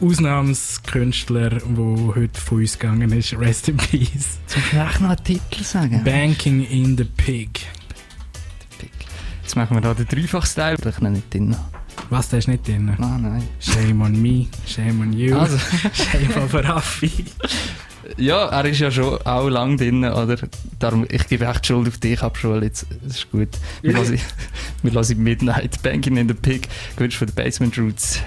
Ausnahmskünstler, 0.00 1.50
der 1.50 2.14
heute 2.14 2.40
von 2.40 2.58
uns 2.58 2.78
gegangen 2.78 3.12
ist. 3.12 3.32
Rest 3.38 3.68
in 3.68 3.76
Peace. 3.76 4.38
Zum 4.46 4.62
vielleicht 4.62 5.00
noch 5.00 5.10
einen 5.10 5.24
Titel 5.24 5.62
sagen? 5.64 6.02
Banking 6.04 6.64
in 6.66 6.96
the 6.96 7.04
Pig. 7.04 7.60
Jetzt 9.42 9.54
machen 9.56 9.76
wir 9.76 9.80
da 9.80 9.94
den 9.94 10.06
Dreifach-Style, 10.08 10.76
weil 10.82 10.92
ich 10.92 11.00
ihn 11.00 11.12
nicht 11.12 11.32
drin. 11.32 11.56
Was, 12.10 12.28
der 12.28 12.40
ist 12.40 12.48
nicht 12.48 12.66
drin? 12.66 12.86
Nein, 12.98 13.22
nein. 13.22 13.42
Shame 13.60 14.02
on 14.02 14.20
me, 14.20 14.46
shame 14.66 15.00
on 15.00 15.12
you, 15.12 15.36
Also, 15.38 15.56
shame 15.92 16.34
on 16.36 16.48
Raffi. 16.60 17.24
ja, 18.16 18.46
er 18.46 18.64
ist 18.64 18.80
ja 18.80 18.90
schon 18.90 19.18
auch 19.24 19.48
lang 19.48 19.76
drin, 19.76 20.04
oder? 20.04 20.36
Darum, 20.80 21.06
ich 21.08 21.26
gebe 21.28 21.46
echt 21.46 21.66
Schuld 21.66 21.88
auf 21.88 21.98
dich 21.98 22.20
ab, 22.22 22.36
Schul, 22.36 22.62
jetzt. 22.64 22.86
Das 23.04 23.16
ist 23.18 23.30
gut. 23.30 23.48
Wir 23.82 23.92
Ja. 23.92 23.98
lassen 24.00 24.20
wir 24.82 24.92
lassen 24.92 25.22
Midnight 25.22 25.80
Banking 25.82 26.16
in 26.16 26.28
the 26.28 26.34
Pig, 26.34 26.68
gewünscht 26.96 27.18
von 27.18 27.28
den 27.28 27.34
Basement 27.34 27.78
Roots. 27.78 28.20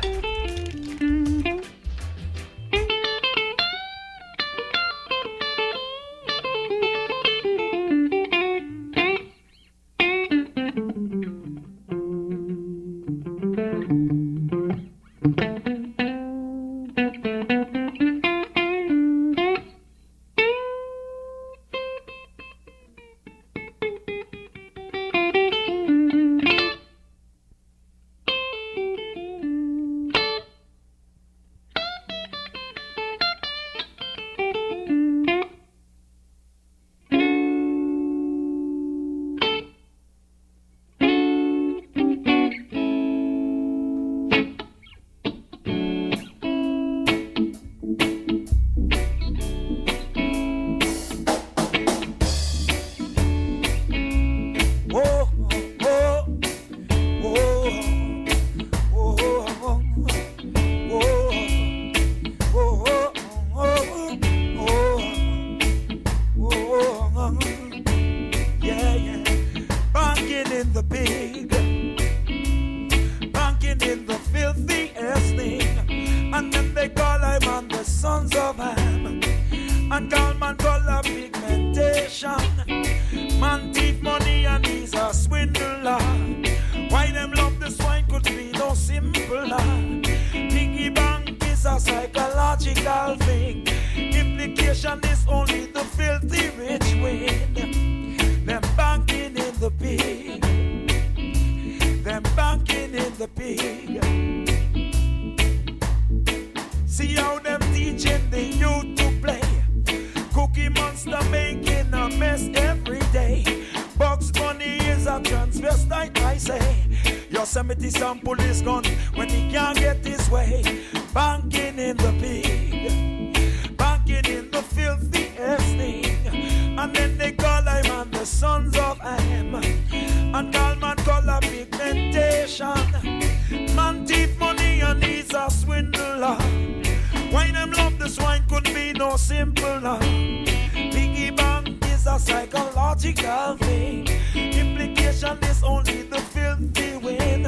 Only 145.70 146.02
the 146.14 146.22
filthy 146.34 146.98
win. 147.06 147.42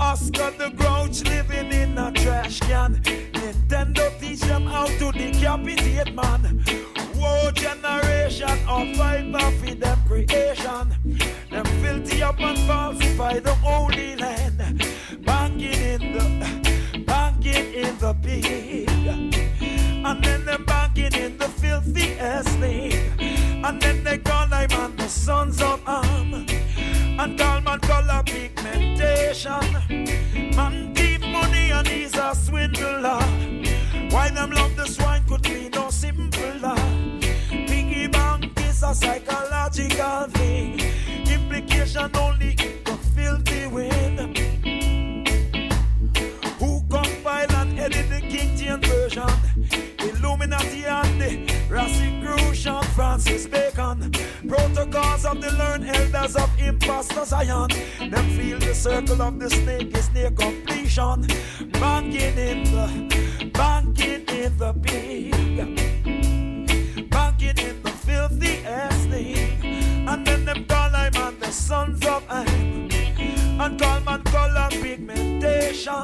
Oscar 0.00 0.50
the 0.60 0.70
Grouch 0.76 1.22
living 1.24 1.72
in 1.72 1.96
a 1.96 2.10
trash 2.12 2.58
can. 2.60 2.92
Nintendo 3.40 4.04
teach 4.20 4.40
them 4.40 4.64
how 4.74 4.86
to 5.00 5.12
decapitate 5.12 6.12
man. 6.14 6.42
Whoa, 7.18 7.50
generation 7.52 8.58
of 8.76 8.96
fiber 8.96 9.46
for 9.60 9.74
them 9.82 9.98
creation. 10.08 10.86
Them 11.50 11.66
filthy 11.82 12.22
up 12.22 12.40
and 12.40 12.58
falsify 12.66 13.38
the 13.38 13.54
holy 13.66 14.16
land. 14.16 14.58
Banking 15.24 15.80
in 15.92 16.02
the, 16.14 16.26
banking 17.06 17.66
in 17.82 17.98
the 17.98 18.12
pig. 18.24 18.90
And 20.06 20.24
then 20.24 20.44
them 20.46 20.64
banking 20.64 21.14
in 21.14 21.38
the 21.38 21.48
filthiest 21.62 22.48
thing. 22.58 22.92
And 23.64 23.80
then 23.80 24.02
they 24.02 24.18
color 27.90 28.22
pigmentation. 28.24 29.66
Man 30.56 30.94
thief 30.94 31.20
money 31.20 31.72
and 31.72 31.88
he's 31.88 32.14
a 32.16 32.34
swindler. 32.36 33.22
Why 34.12 34.30
them 34.30 34.50
love 34.52 34.76
the 34.76 34.86
swine 34.86 35.24
could 35.28 35.42
be 35.42 35.68
no 35.70 35.90
simpler. 35.90 36.76
Piggy 37.68 38.06
bank 38.06 38.60
is 38.60 38.82
a 38.84 38.94
psychological 38.94 40.22
thing. 40.36 40.78
Implication 41.36 42.08
only 42.16 42.52
the 42.86 42.96
filthy 43.14 43.66
win. 43.74 44.14
Who 46.60 46.70
compile 46.94 47.52
and 47.60 47.78
edit 47.80 48.08
the 48.08 48.20
King 48.32 48.50
James 48.56 48.86
version? 48.86 49.32
Illuminati 49.98 50.84
and 50.84 51.20
the 51.20 51.32
Rosicrucian, 51.68 52.82
Francis 52.94 53.46
Bacon. 53.48 53.99
Protocols 54.90 55.24
of 55.24 55.40
the 55.40 55.52
learned 55.52 55.86
elders 55.88 56.36
of 56.36 56.50
imposter 56.58 57.24
Zion. 57.24 57.68
Them 57.98 58.28
feel 58.30 58.58
the 58.58 58.74
circle 58.74 59.22
of 59.22 59.38
the 59.38 59.48
snake 59.48 59.96
is 59.96 60.10
near 60.12 60.30
completion. 60.32 61.26
Banking 61.72 62.36
in 62.36 62.64
the, 62.64 63.50
banking 63.54 64.24
in 64.28 64.58
the 64.58 64.72
pig. 64.82 65.30
Banking 67.08 67.58
in 67.58 67.82
the 67.82 67.90
filthiest 67.90 69.08
thing. 69.08 70.08
And 70.08 70.26
then 70.26 70.44
them 70.44 70.64
call 70.64 70.94
I 70.94 71.10
man 71.10 71.38
the 71.38 71.52
sons 71.52 72.04
of 72.06 72.24
Am. 72.28 72.88
And 73.60 73.80
call 73.80 74.00
man 74.00 74.22
color 74.24 74.68
pigmentation. 74.70 76.02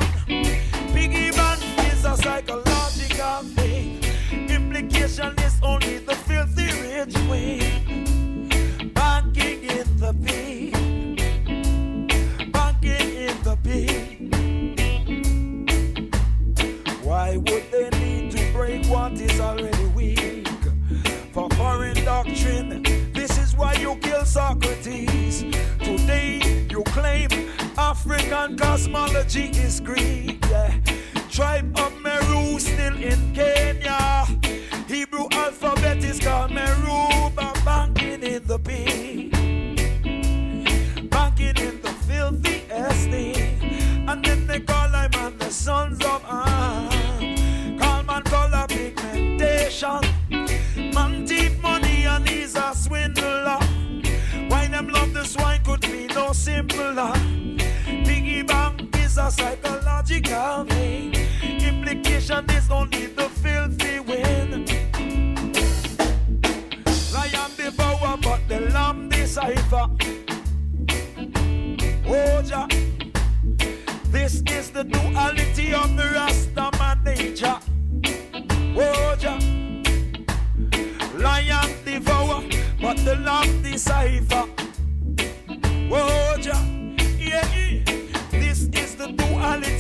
Piggy 0.93 1.31
bank 1.33 1.63
is 1.93 2.05
a 2.05 2.17
psychological 2.17 3.43
thing. 3.57 3.86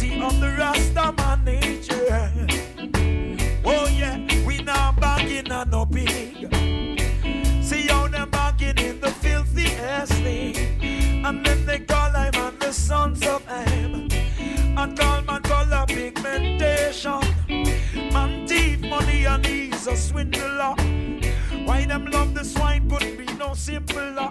Duality 0.06 0.20
of 0.22 0.40
the 0.40 0.48
Rasta 0.58 1.12
man 1.12 1.44
nature. 1.44 2.46
Oh, 3.64 3.88
yeah. 3.88 4.18
We 4.46 4.58
now 4.58 4.92
bagging 4.92 5.50
on 5.50 5.70
no 5.70 5.86
pig. 5.86 6.52
See 7.62 7.86
how 7.88 8.08
them 8.08 8.30
bagging 8.30 8.78
in 8.78 9.00
the 9.00 9.10
filthiest 9.10 10.12
thing. 10.12 10.56
And 11.24 11.44
then 11.44 11.66
they 11.66 11.80
call 11.80 12.10
him 12.10 12.32
man 12.32 12.58
the 12.58 12.72
sons 12.72 13.26
of 13.26 13.42
Am. 13.48 14.08
And 14.78 14.98
call 14.98 15.22
man 15.22 15.42
color 15.42 15.84
pigmentation. 15.86 17.20
Man 18.12 18.46
thief 18.46 18.80
money 18.80 19.24
and 19.24 19.44
he's 19.44 19.86
a 19.86 19.96
swindler. 19.96 20.74
Why 21.64 21.84
them 21.86 22.06
love 22.06 22.34
the 22.34 22.44
swine 22.44 22.88
could 22.88 23.18
be 23.18 23.26
no 23.34 23.54
simpler. 23.54 24.28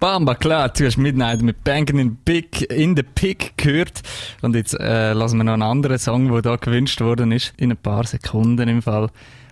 Bamba, 0.00 0.34
klar, 0.34 0.70
du 0.70 0.86
hast 0.86 0.96
Midnight 0.96 1.42
mit 1.42 1.62
Bangin' 1.62 1.98
in, 1.98 2.16
Big, 2.16 2.62
in 2.70 2.96
the 2.96 3.02
Pig 3.02 3.52
gehört. 3.58 4.00
Und 4.40 4.56
jetzt 4.56 4.72
äh, 4.80 5.12
lassen 5.12 5.36
wir 5.36 5.44
noch 5.44 5.52
einen 5.52 5.62
anderen 5.62 5.98
Song, 5.98 6.32
der 6.32 6.40
da 6.40 6.56
gewünscht 6.56 7.02
worden 7.02 7.32
ist. 7.32 7.52
In 7.58 7.70
ein 7.70 7.76
paar 7.76 8.06
Sekunden 8.06 8.66
im 8.66 8.80
Fall. 8.80 9.10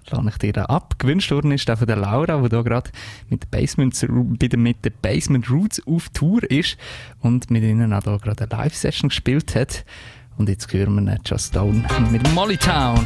Lade 0.09 0.29
ich 0.31 0.39
dir 0.39 0.55
da 0.55 0.65
ab. 0.65 0.95
Gewünscht 0.99 1.31
worden 1.33 1.53
ist 1.53 1.69
der 1.69 1.77
von 1.77 1.87
der 1.87 1.97
Laura, 1.97 2.41
die 2.41 2.49
da 2.49 2.63
gerade 2.63 2.91
mit, 3.29 3.51
Basement, 3.51 3.95
mit 4.09 4.53
den 4.53 4.75
Basement 5.03 5.51
Roots 5.51 5.87
auf 5.87 6.09
Tour 6.15 6.43
ist 6.51 6.79
und 7.21 7.51
mit 7.51 7.63
ihnen 7.63 7.93
auch 7.93 8.03
da 8.03 8.17
gerade 8.17 8.51
eine 8.51 8.63
Live-Session 8.63 9.11
gespielt 9.11 9.55
hat. 9.55 9.85
Und 10.39 10.49
jetzt 10.49 10.73
hören 10.73 11.05
wir 11.05 11.19
Just 11.27 11.49
Stone 11.49 11.85
mit 12.11 12.27
Molly 12.33 12.57
Town. 12.57 13.05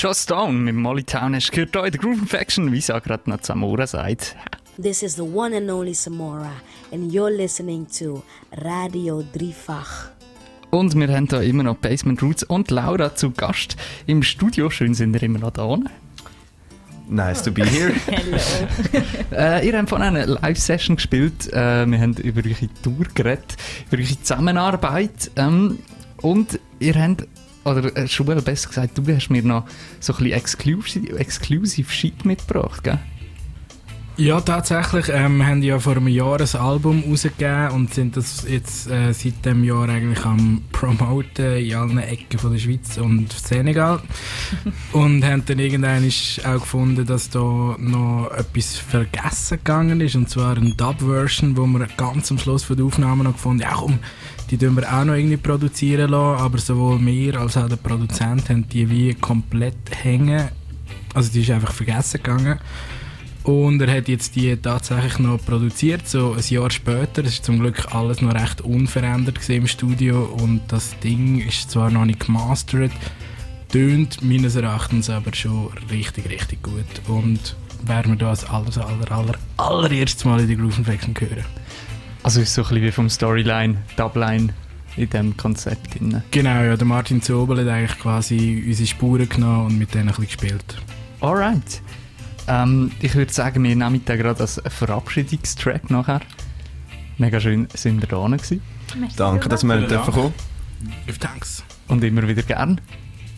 Joe 0.00 0.14
Stone 0.14 0.54
mit 0.54 0.74
Molly 0.76 1.04
Town 1.04 1.34
hast 1.34 1.52
gehört 1.52 1.72
hier 1.72 1.84
in 1.84 1.92
der 1.92 2.00
Groove 2.00 2.22
Infection, 2.22 2.72
wie 2.72 2.78
es 2.78 2.88
auch 2.88 3.02
gerade 3.02 3.28
noch 3.28 3.42
Zamora 3.42 3.86
sagt. 3.86 4.34
This 4.82 5.02
is 5.02 5.16
the 5.16 5.20
one 5.20 5.54
and 5.54 5.70
only 5.70 5.92
Samora, 5.92 6.52
and 6.90 7.12
you're 7.12 7.28
listening 7.28 7.86
to 7.98 8.22
Radio 8.64 9.22
Dreifach. 9.34 10.08
Und 10.70 10.96
wir 10.96 11.06
haben 11.14 11.28
hier 11.28 11.42
immer 11.42 11.64
noch 11.64 11.76
Basement 11.76 12.22
Roots 12.22 12.44
und 12.44 12.70
Laura 12.70 13.14
zu 13.14 13.30
Gast 13.30 13.76
im 14.06 14.22
Studio. 14.22 14.70
Schön 14.70 14.94
sind 14.94 15.14
ihr 15.16 15.22
immer 15.22 15.40
noch 15.40 15.50
da. 15.50 15.78
Nice 17.06 17.42
to 17.42 17.52
be 17.52 17.66
here. 17.66 17.92
Äh, 19.32 19.68
ihr 19.68 19.76
habt 19.76 19.90
vorhin 19.90 20.16
eine 20.16 20.24
Live-Session 20.24 20.96
gespielt. 20.96 21.52
Äh, 21.52 21.84
wir 21.86 22.00
haben 22.00 22.14
über 22.14 22.40
eure 22.40 22.68
Tour 22.82 23.06
geredet, 23.14 23.54
über 23.90 24.00
eure 24.02 24.22
Zusammenarbeit. 24.22 25.30
Ähm, 25.36 25.78
und 26.22 26.58
ihr 26.78 26.94
habt, 26.94 27.26
oder 27.64 27.96
äh, 27.96 28.08
Schubel 28.08 28.40
besser 28.42 28.68
gesagt, 28.68 28.96
du 28.96 29.14
hast 29.14 29.30
mir 29.30 29.42
noch 29.42 29.66
so 30.00 30.12
ein 30.12 30.18
bisschen 30.18 30.32
Exclusive, 30.32 31.18
exclusive 31.18 31.90
Shit 31.90 32.24
mitgebracht, 32.24 32.84
gell? 32.84 32.98
Ja, 34.20 34.38
tatsächlich. 34.38 35.08
Ähm, 35.08 35.38
wir 35.38 35.46
haben 35.46 35.62
ja 35.62 35.78
vor 35.78 35.96
einem 35.96 36.08
Jahr 36.08 36.38
ein 36.38 36.60
Album 36.60 37.02
rausgegeben 37.08 37.70
und 37.70 37.94
sind 37.94 38.18
das 38.18 38.44
jetzt 38.46 38.90
äh, 38.90 39.14
seit 39.14 39.46
dem 39.46 39.64
Jahr 39.64 39.88
eigentlich 39.88 40.26
am 40.26 40.60
Promoten 40.72 41.56
in 41.56 41.74
allen 41.74 41.96
Ecken 41.96 42.38
von 42.38 42.52
der 42.52 42.58
Schweiz 42.58 42.98
und 42.98 43.32
Senegal. 43.32 44.02
und 44.92 45.24
haben 45.24 45.44
dann 45.46 45.58
irgendwann 45.58 46.06
auch 46.44 46.60
gefunden, 46.60 47.06
dass 47.06 47.30
da 47.30 47.76
noch 47.78 48.30
etwas 48.36 48.76
vergessen 48.76 49.56
gegangen 49.56 50.02
ist. 50.02 50.16
Und 50.16 50.28
zwar 50.28 50.54
eine 50.54 50.74
Dub-Version, 50.74 51.56
wo 51.56 51.64
wir 51.66 51.86
ganz 51.96 52.30
am 52.30 52.36
Schluss 52.36 52.64
von 52.64 52.76
der 52.76 52.84
Aufnahme 52.84 53.24
noch 53.24 53.32
gefunden 53.32 53.64
haben, 53.64 53.70
ja 53.70 53.80
komm, 53.80 53.98
die 54.50 54.58
tun 54.58 54.76
wir 54.76 54.92
auch 54.92 55.04
noch 55.04 55.14
irgendwie 55.14 55.36
produzieren 55.36 56.10
lassen. 56.10 56.42
Aber 56.42 56.58
sowohl 56.58 57.04
wir 57.04 57.40
als 57.40 57.56
auch 57.56 57.68
der 57.68 57.76
Produzent 57.76 58.48
haben 58.50 58.68
die 58.68 58.88
wie 58.90 59.14
komplett 59.14 60.02
hängen. 60.02 60.48
Also 61.14 61.32
die 61.32 61.42
ist 61.42 61.50
einfach 61.50 61.72
vergessen 61.72 62.22
gegangen. 62.22 62.58
Und 63.42 63.80
er 63.80 63.96
hat 63.96 64.08
jetzt 64.08 64.36
die 64.36 64.54
tatsächlich 64.56 65.18
noch 65.18 65.38
produziert, 65.44 66.06
so 66.06 66.34
ein 66.34 66.44
Jahr 66.46 66.70
später. 66.70 67.24
Es 67.24 67.34
ist 67.34 67.44
zum 67.44 67.60
Glück 67.60 67.94
alles 67.94 68.20
noch 68.20 68.34
recht 68.34 68.60
unverändert 68.60 69.48
im 69.48 69.66
Studio 69.66 70.24
und 70.40 70.60
das 70.68 70.98
Ding 71.00 71.40
ist 71.40 71.70
zwar 71.70 71.90
noch 71.90 72.04
nicht 72.04 72.20
gemastert, 72.20 72.92
tönt 73.72 74.22
meines 74.22 74.56
Erachtens 74.56 75.08
aber 75.08 75.34
schon 75.34 75.70
richtig, 75.90 76.28
richtig 76.28 76.62
gut. 76.62 76.84
Und 77.08 77.56
werden 77.86 78.12
wir 78.12 78.18
da 78.18 78.28
als 78.28 78.44
aller, 78.44 78.86
aller, 78.86 79.10
aller, 79.10 79.34
allererstes 79.56 80.24
Mal 80.26 80.40
in 80.40 80.48
die 80.48 80.56
Groove 80.56 80.78
Infection 80.78 81.14
hören. 81.18 81.44
Also 82.22 82.40
ist 82.40 82.54
so 82.54 82.62
ein 82.62 82.68
bisschen 82.68 82.82
wie 82.82 82.92
vom 82.92 83.08
Storyline, 83.08 83.76
Dubline 83.96 84.52
in 84.96 85.08
diesem 85.08 85.36
Konzept 85.36 85.94
drin. 85.94 86.22
Genau, 86.30 86.62
ja, 86.62 86.76
der 86.76 86.86
Martin 86.86 87.22
Zobel 87.22 87.60
hat 87.60 87.68
eigentlich 87.68 87.98
quasi 87.98 88.64
unsere 88.66 88.86
Spuren 88.86 89.28
genommen 89.28 89.66
und 89.66 89.78
mit 89.78 89.94
denen 89.94 90.08
ein 90.08 90.14
bisschen 90.14 90.26
gespielt. 90.26 90.76
Alright. 91.20 91.80
Ähm, 92.48 92.90
ich 93.00 93.14
würde 93.14 93.32
sagen, 93.32 93.62
wir 93.62 93.74
nehmen 93.74 94.02
da 94.04 94.16
gerade 94.16 94.40
als 94.40 94.60
Verabschiedungstrack 94.66 95.90
nachher. 95.90 96.20
Mega 97.18 97.40
schön 97.40 97.68
sind 97.74 98.00
wir 98.00 98.08
da 98.08 98.26
gewesen. 98.26 98.62
Merci 98.98 99.16
Danke, 99.16 99.48
dass 99.48 99.62
wir 99.62 99.76
dürfen 99.86 100.12
kommen. 100.12 100.34
Thanks. 101.20 101.62
Und 101.88 102.02
immer 102.04 102.26
wieder 102.26 102.42
gern. 102.42 102.80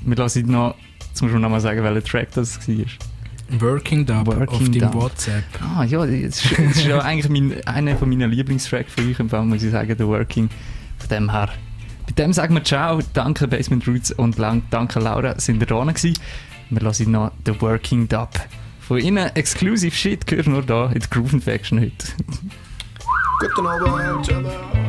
Wir 0.03 0.17
lassen 0.17 0.47
noch, 0.51 0.77
jetzt 1.09 1.23
muss 1.23 1.33
man 1.33 1.43
noch 1.43 1.51
mal 1.51 1.61
sagen, 1.61 1.83
welcher 1.83 2.05
Track 2.05 2.33
das 2.33 2.67
war. 2.69 3.12
Working 3.61 4.07
Dub 4.07 4.27
Working 4.27 4.49
auf 4.49 4.59
deinem 4.59 4.81
Dub. 4.81 4.95
WhatsApp. 4.95 5.45
Ah 5.61 5.85
ja, 5.85 5.99
das 6.05 6.11
ist, 6.15 6.51
das 6.53 6.77
ist 6.77 6.85
ja 6.85 6.99
eigentlich 7.03 7.29
mein, 7.31 7.65
einer 7.67 7.97
von 7.97 8.09
meinen 8.09 8.31
Lieblingstracks 8.31 8.95
von 8.95 9.09
euch, 9.09 9.19
im 9.21 9.29
Fall 9.29 9.45
muss 9.45 9.63
ich 9.63 9.71
sagen, 9.71 9.95
The 9.97 10.07
Working. 10.07 10.49
Von 10.99 11.09
dem 11.09 11.31
her. 11.31 11.49
Bei 12.07 12.13
dem 12.13 12.33
sagen 12.33 12.55
wir 12.55 12.65
Ciao, 12.65 13.01
danke 13.13 13.47
Basement 13.49 13.87
Roots 13.87 14.13
und 14.13 14.39
lang, 14.39 14.63
danke 14.71 15.01
Laura, 15.01 15.39
sind 15.39 15.61
ihr 15.61 15.67
da 15.67 15.83
gewesen. 15.85 16.19
Wir 16.71 16.81
lassen 16.81 17.11
noch 17.11 17.33
The 17.45 17.61
Working 17.61 18.09
Dub. 18.09 18.31
Von 18.81 18.99
ihnen 18.99 19.31
Exclusive 19.35 19.95
Shit 19.95 20.27
gehört 20.27 20.47
nur 20.47 20.63
da 20.63 20.87
in 20.87 21.01
der 21.01 21.09
Groove 21.09 21.35
Infection 21.35 21.81
heute. 21.81 22.07
Guten 23.39 23.67
Abend 23.67 24.25
zusammen. 24.25 24.82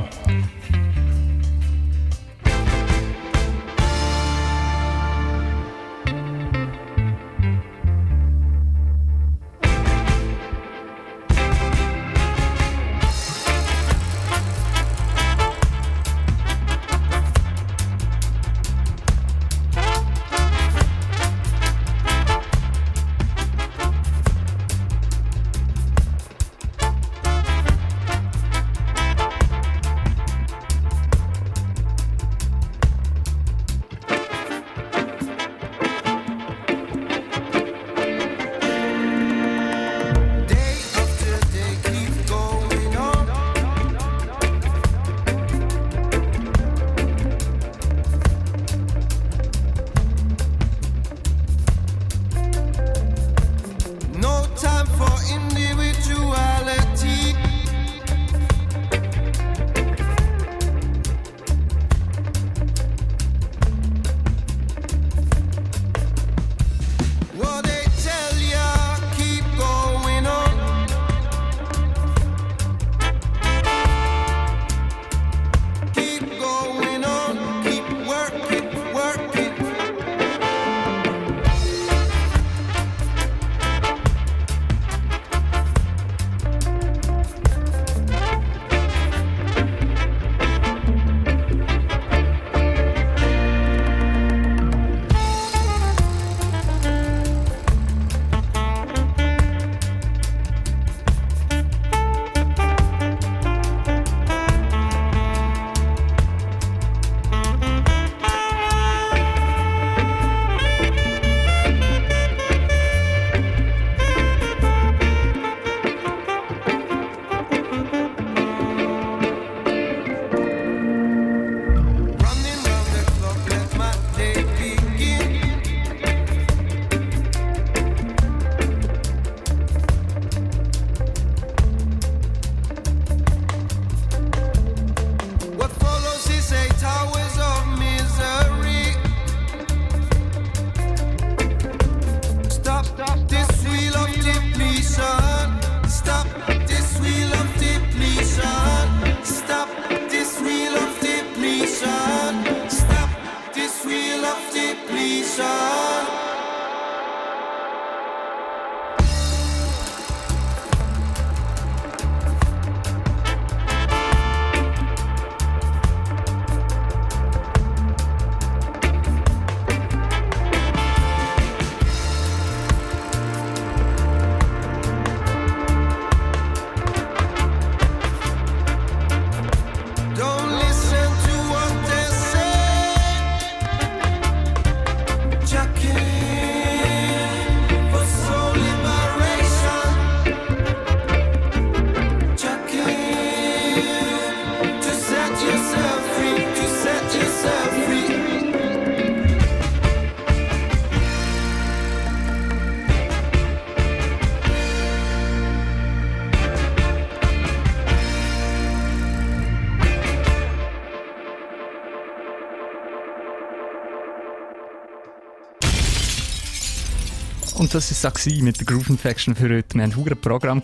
Und 217.64 217.74
das 217.74 218.04
war 218.04 218.12
es 218.14 218.26
mit 218.42 218.60
der 218.60 218.66
Groove 218.66 218.90
Infection 218.90 219.36
für 219.36 219.48
heute. 219.50 219.76
Wir 219.76 219.84
haben 219.84 219.92
ein 219.94 219.96
Programm. 220.18 220.62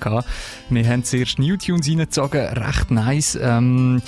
Wir 0.69 0.85
haben 0.85 1.05
zuerst 1.05 1.39
New 1.39 1.55
Tunes 1.55 1.87
reingezogen, 1.87 2.41
recht 2.41 2.91
nice. 2.91 3.39
Ähm, 3.41 4.01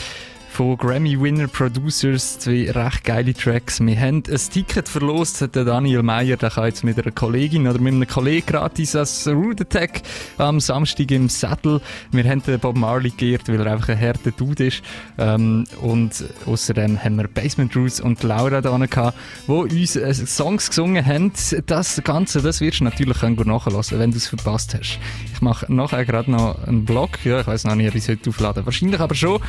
von 0.51 0.75
Grammy-Winner 0.75 1.47
Producers, 1.47 2.37
zwei 2.39 2.69
recht 2.69 3.05
geile 3.05 3.33
Tracks. 3.33 3.79
Wir 3.79 3.97
haben 3.97 4.23
ein 4.29 4.39
Ticket 4.51 4.89
verlost, 4.89 5.41
der 5.41 5.63
Daniel 5.63 6.03
Meyer, 6.03 6.35
der 6.35 6.49
kann 6.49 6.65
jetzt 6.65 6.83
mit 6.83 6.99
einer 6.99 7.11
Kollegin 7.11 7.67
oder 7.67 7.79
mit 7.79 7.93
einem 7.93 8.07
Kollegen 8.07 8.47
gratis 8.47 8.95
als 8.95 9.25
Root 9.27 9.61
Attack 9.61 10.01
am 10.37 10.59
Samstag 10.59 11.09
im 11.11 11.29
Sattel. 11.29 11.79
Wir 12.11 12.25
haben 12.25 12.43
den 12.43 12.59
Bob 12.59 12.75
Marley 12.75 13.11
geehrt, 13.11 13.47
weil 13.47 13.61
er 13.61 13.71
einfach 13.71 13.89
ein 13.89 13.99
harter 13.99 14.31
Dude 14.31 14.67
ist. 14.67 14.83
Ähm, 15.17 15.65
und 15.79 16.25
außerdem 16.45 17.01
haben 17.01 17.15
wir 17.15 17.29
Basement 17.29 17.73
Roots 17.77 18.01
und 18.01 18.21
Laura 18.21 18.59
da 18.59 18.77
gehabt, 18.77 19.17
die 19.47 19.51
uns 19.53 19.95
äh, 19.95 20.13
Songs 20.13 20.67
gesungen 20.67 21.05
haben. 21.05 21.31
Das 21.65 22.01
Ganze, 22.03 22.41
das 22.41 22.59
wirst 22.59 22.81
du 22.81 22.83
natürlich 22.83 23.21
nachhören, 23.21 23.99
wenn 23.99 24.11
du 24.11 24.17
es 24.17 24.27
verpasst 24.27 24.75
hast. 24.77 24.99
Ich 25.33 25.41
mache 25.41 25.73
nachher 25.73 26.05
gerade 26.05 26.29
noch 26.29 26.67
einen 26.67 26.83
Blog, 26.83 27.23
ja, 27.23 27.39
ich 27.39 27.47
weiß 27.47 27.63
noch 27.63 27.75
nicht, 27.75 27.87
ob 27.87 27.95
ich 27.95 28.03
es 28.03 28.09
heute 28.09 28.29
aufladen 28.29 28.65
Wahrscheinlich 28.65 28.99
aber 28.99 29.15
schon. 29.15 29.39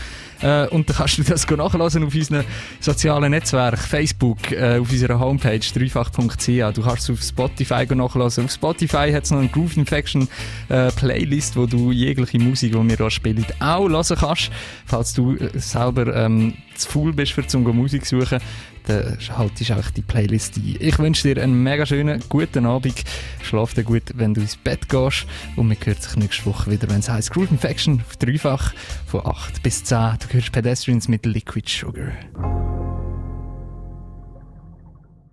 Äh, 0.43 0.67
und 0.69 0.89
dann 0.89 0.97
kannst 0.97 1.19
du 1.19 1.23
das 1.23 1.49
nachlesen 1.49 2.05
auf 2.05 2.15
unseren 2.15 2.45
sozialen 2.81 3.31
Netzwerken, 3.31 3.79
Facebook, 3.79 4.53
äh, 4.53 4.79
auf 4.79 4.91
unserer 4.91 5.19
Homepage 5.19 5.59
dreifach.ch. 5.59 6.75
Du 6.75 6.83
kannst 6.83 7.09
es 7.09 7.11
auf 7.11 7.23
Spotify 7.23 7.87
nachlesen. 7.95 8.45
Auf 8.45 8.53
Spotify 8.53 9.13
hat 9.13 9.25
es 9.25 9.31
noch 9.31 9.39
eine 9.39 9.49
Groove 9.49 9.77
Infection 9.77 10.29
äh, 10.69 10.91
Playlist, 10.91 11.57
wo 11.57 11.67
du 11.67 11.93
jegliche 11.93 12.39
Musik, 12.39 12.73
die 12.73 12.89
wir 12.89 12.97
hier 12.97 13.11
spielen, 13.11 13.47
auch 13.61 13.89
hören 13.89 14.17
kannst. 14.19 14.51
Falls 14.87 15.15
du 15.15 15.37
äh, 15.37 15.51
selber 15.59 16.15
ähm, 16.15 16.55
zu 16.75 16.89
faul 16.89 17.13
bist, 17.13 17.35
zum 17.49 17.63
Musik 17.77 18.05
zu 18.05 18.21
suchen, 18.21 18.41
dann 18.87 19.19
haltest 19.37 19.71
du 19.71 19.75
auch 19.75 19.91
die 19.91 20.03
Playlist 20.03 20.57
ein. 20.57 20.77
Ich 20.81 20.99
wünsche 20.99 21.35
dir 21.35 21.43
einen 21.43 21.63
mega 21.63 21.87
schönen, 21.87 22.23
guten 22.29 22.67
Abend. 22.67 23.03
Schlaf 23.43 23.75
dir 23.75 23.85
gut, 23.85 24.03
wenn 24.15 24.35
du 24.35 24.41
ins 24.41 24.57
Bett 24.57 24.89
gehst. 24.89 25.27
Und 25.57 25.71
wir 25.71 25.77
hören 25.85 26.01
sich 26.01 26.17
nächste 26.17 26.47
Woche 26.47 26.71
wieder, 26.71 26.89
wenn 26.91 27.01
es 27.01 27.09
heisst 27.09 27.31
Groove 27.33 27.51
Infection 27.51 28.03
auf 28.07 28.17
dreifach 28.17 28.73
von 29.07 29.27
8 29.27 29.63
bis 29.63 29.85
10. 29.85 30.19
Du 30.21 30.35
hörst 30.35 30.53
Pedestrians 30.53 31.09
mit 31.09 31.27
Liquid 31.27 31.69
Sugar. 31.69 32.13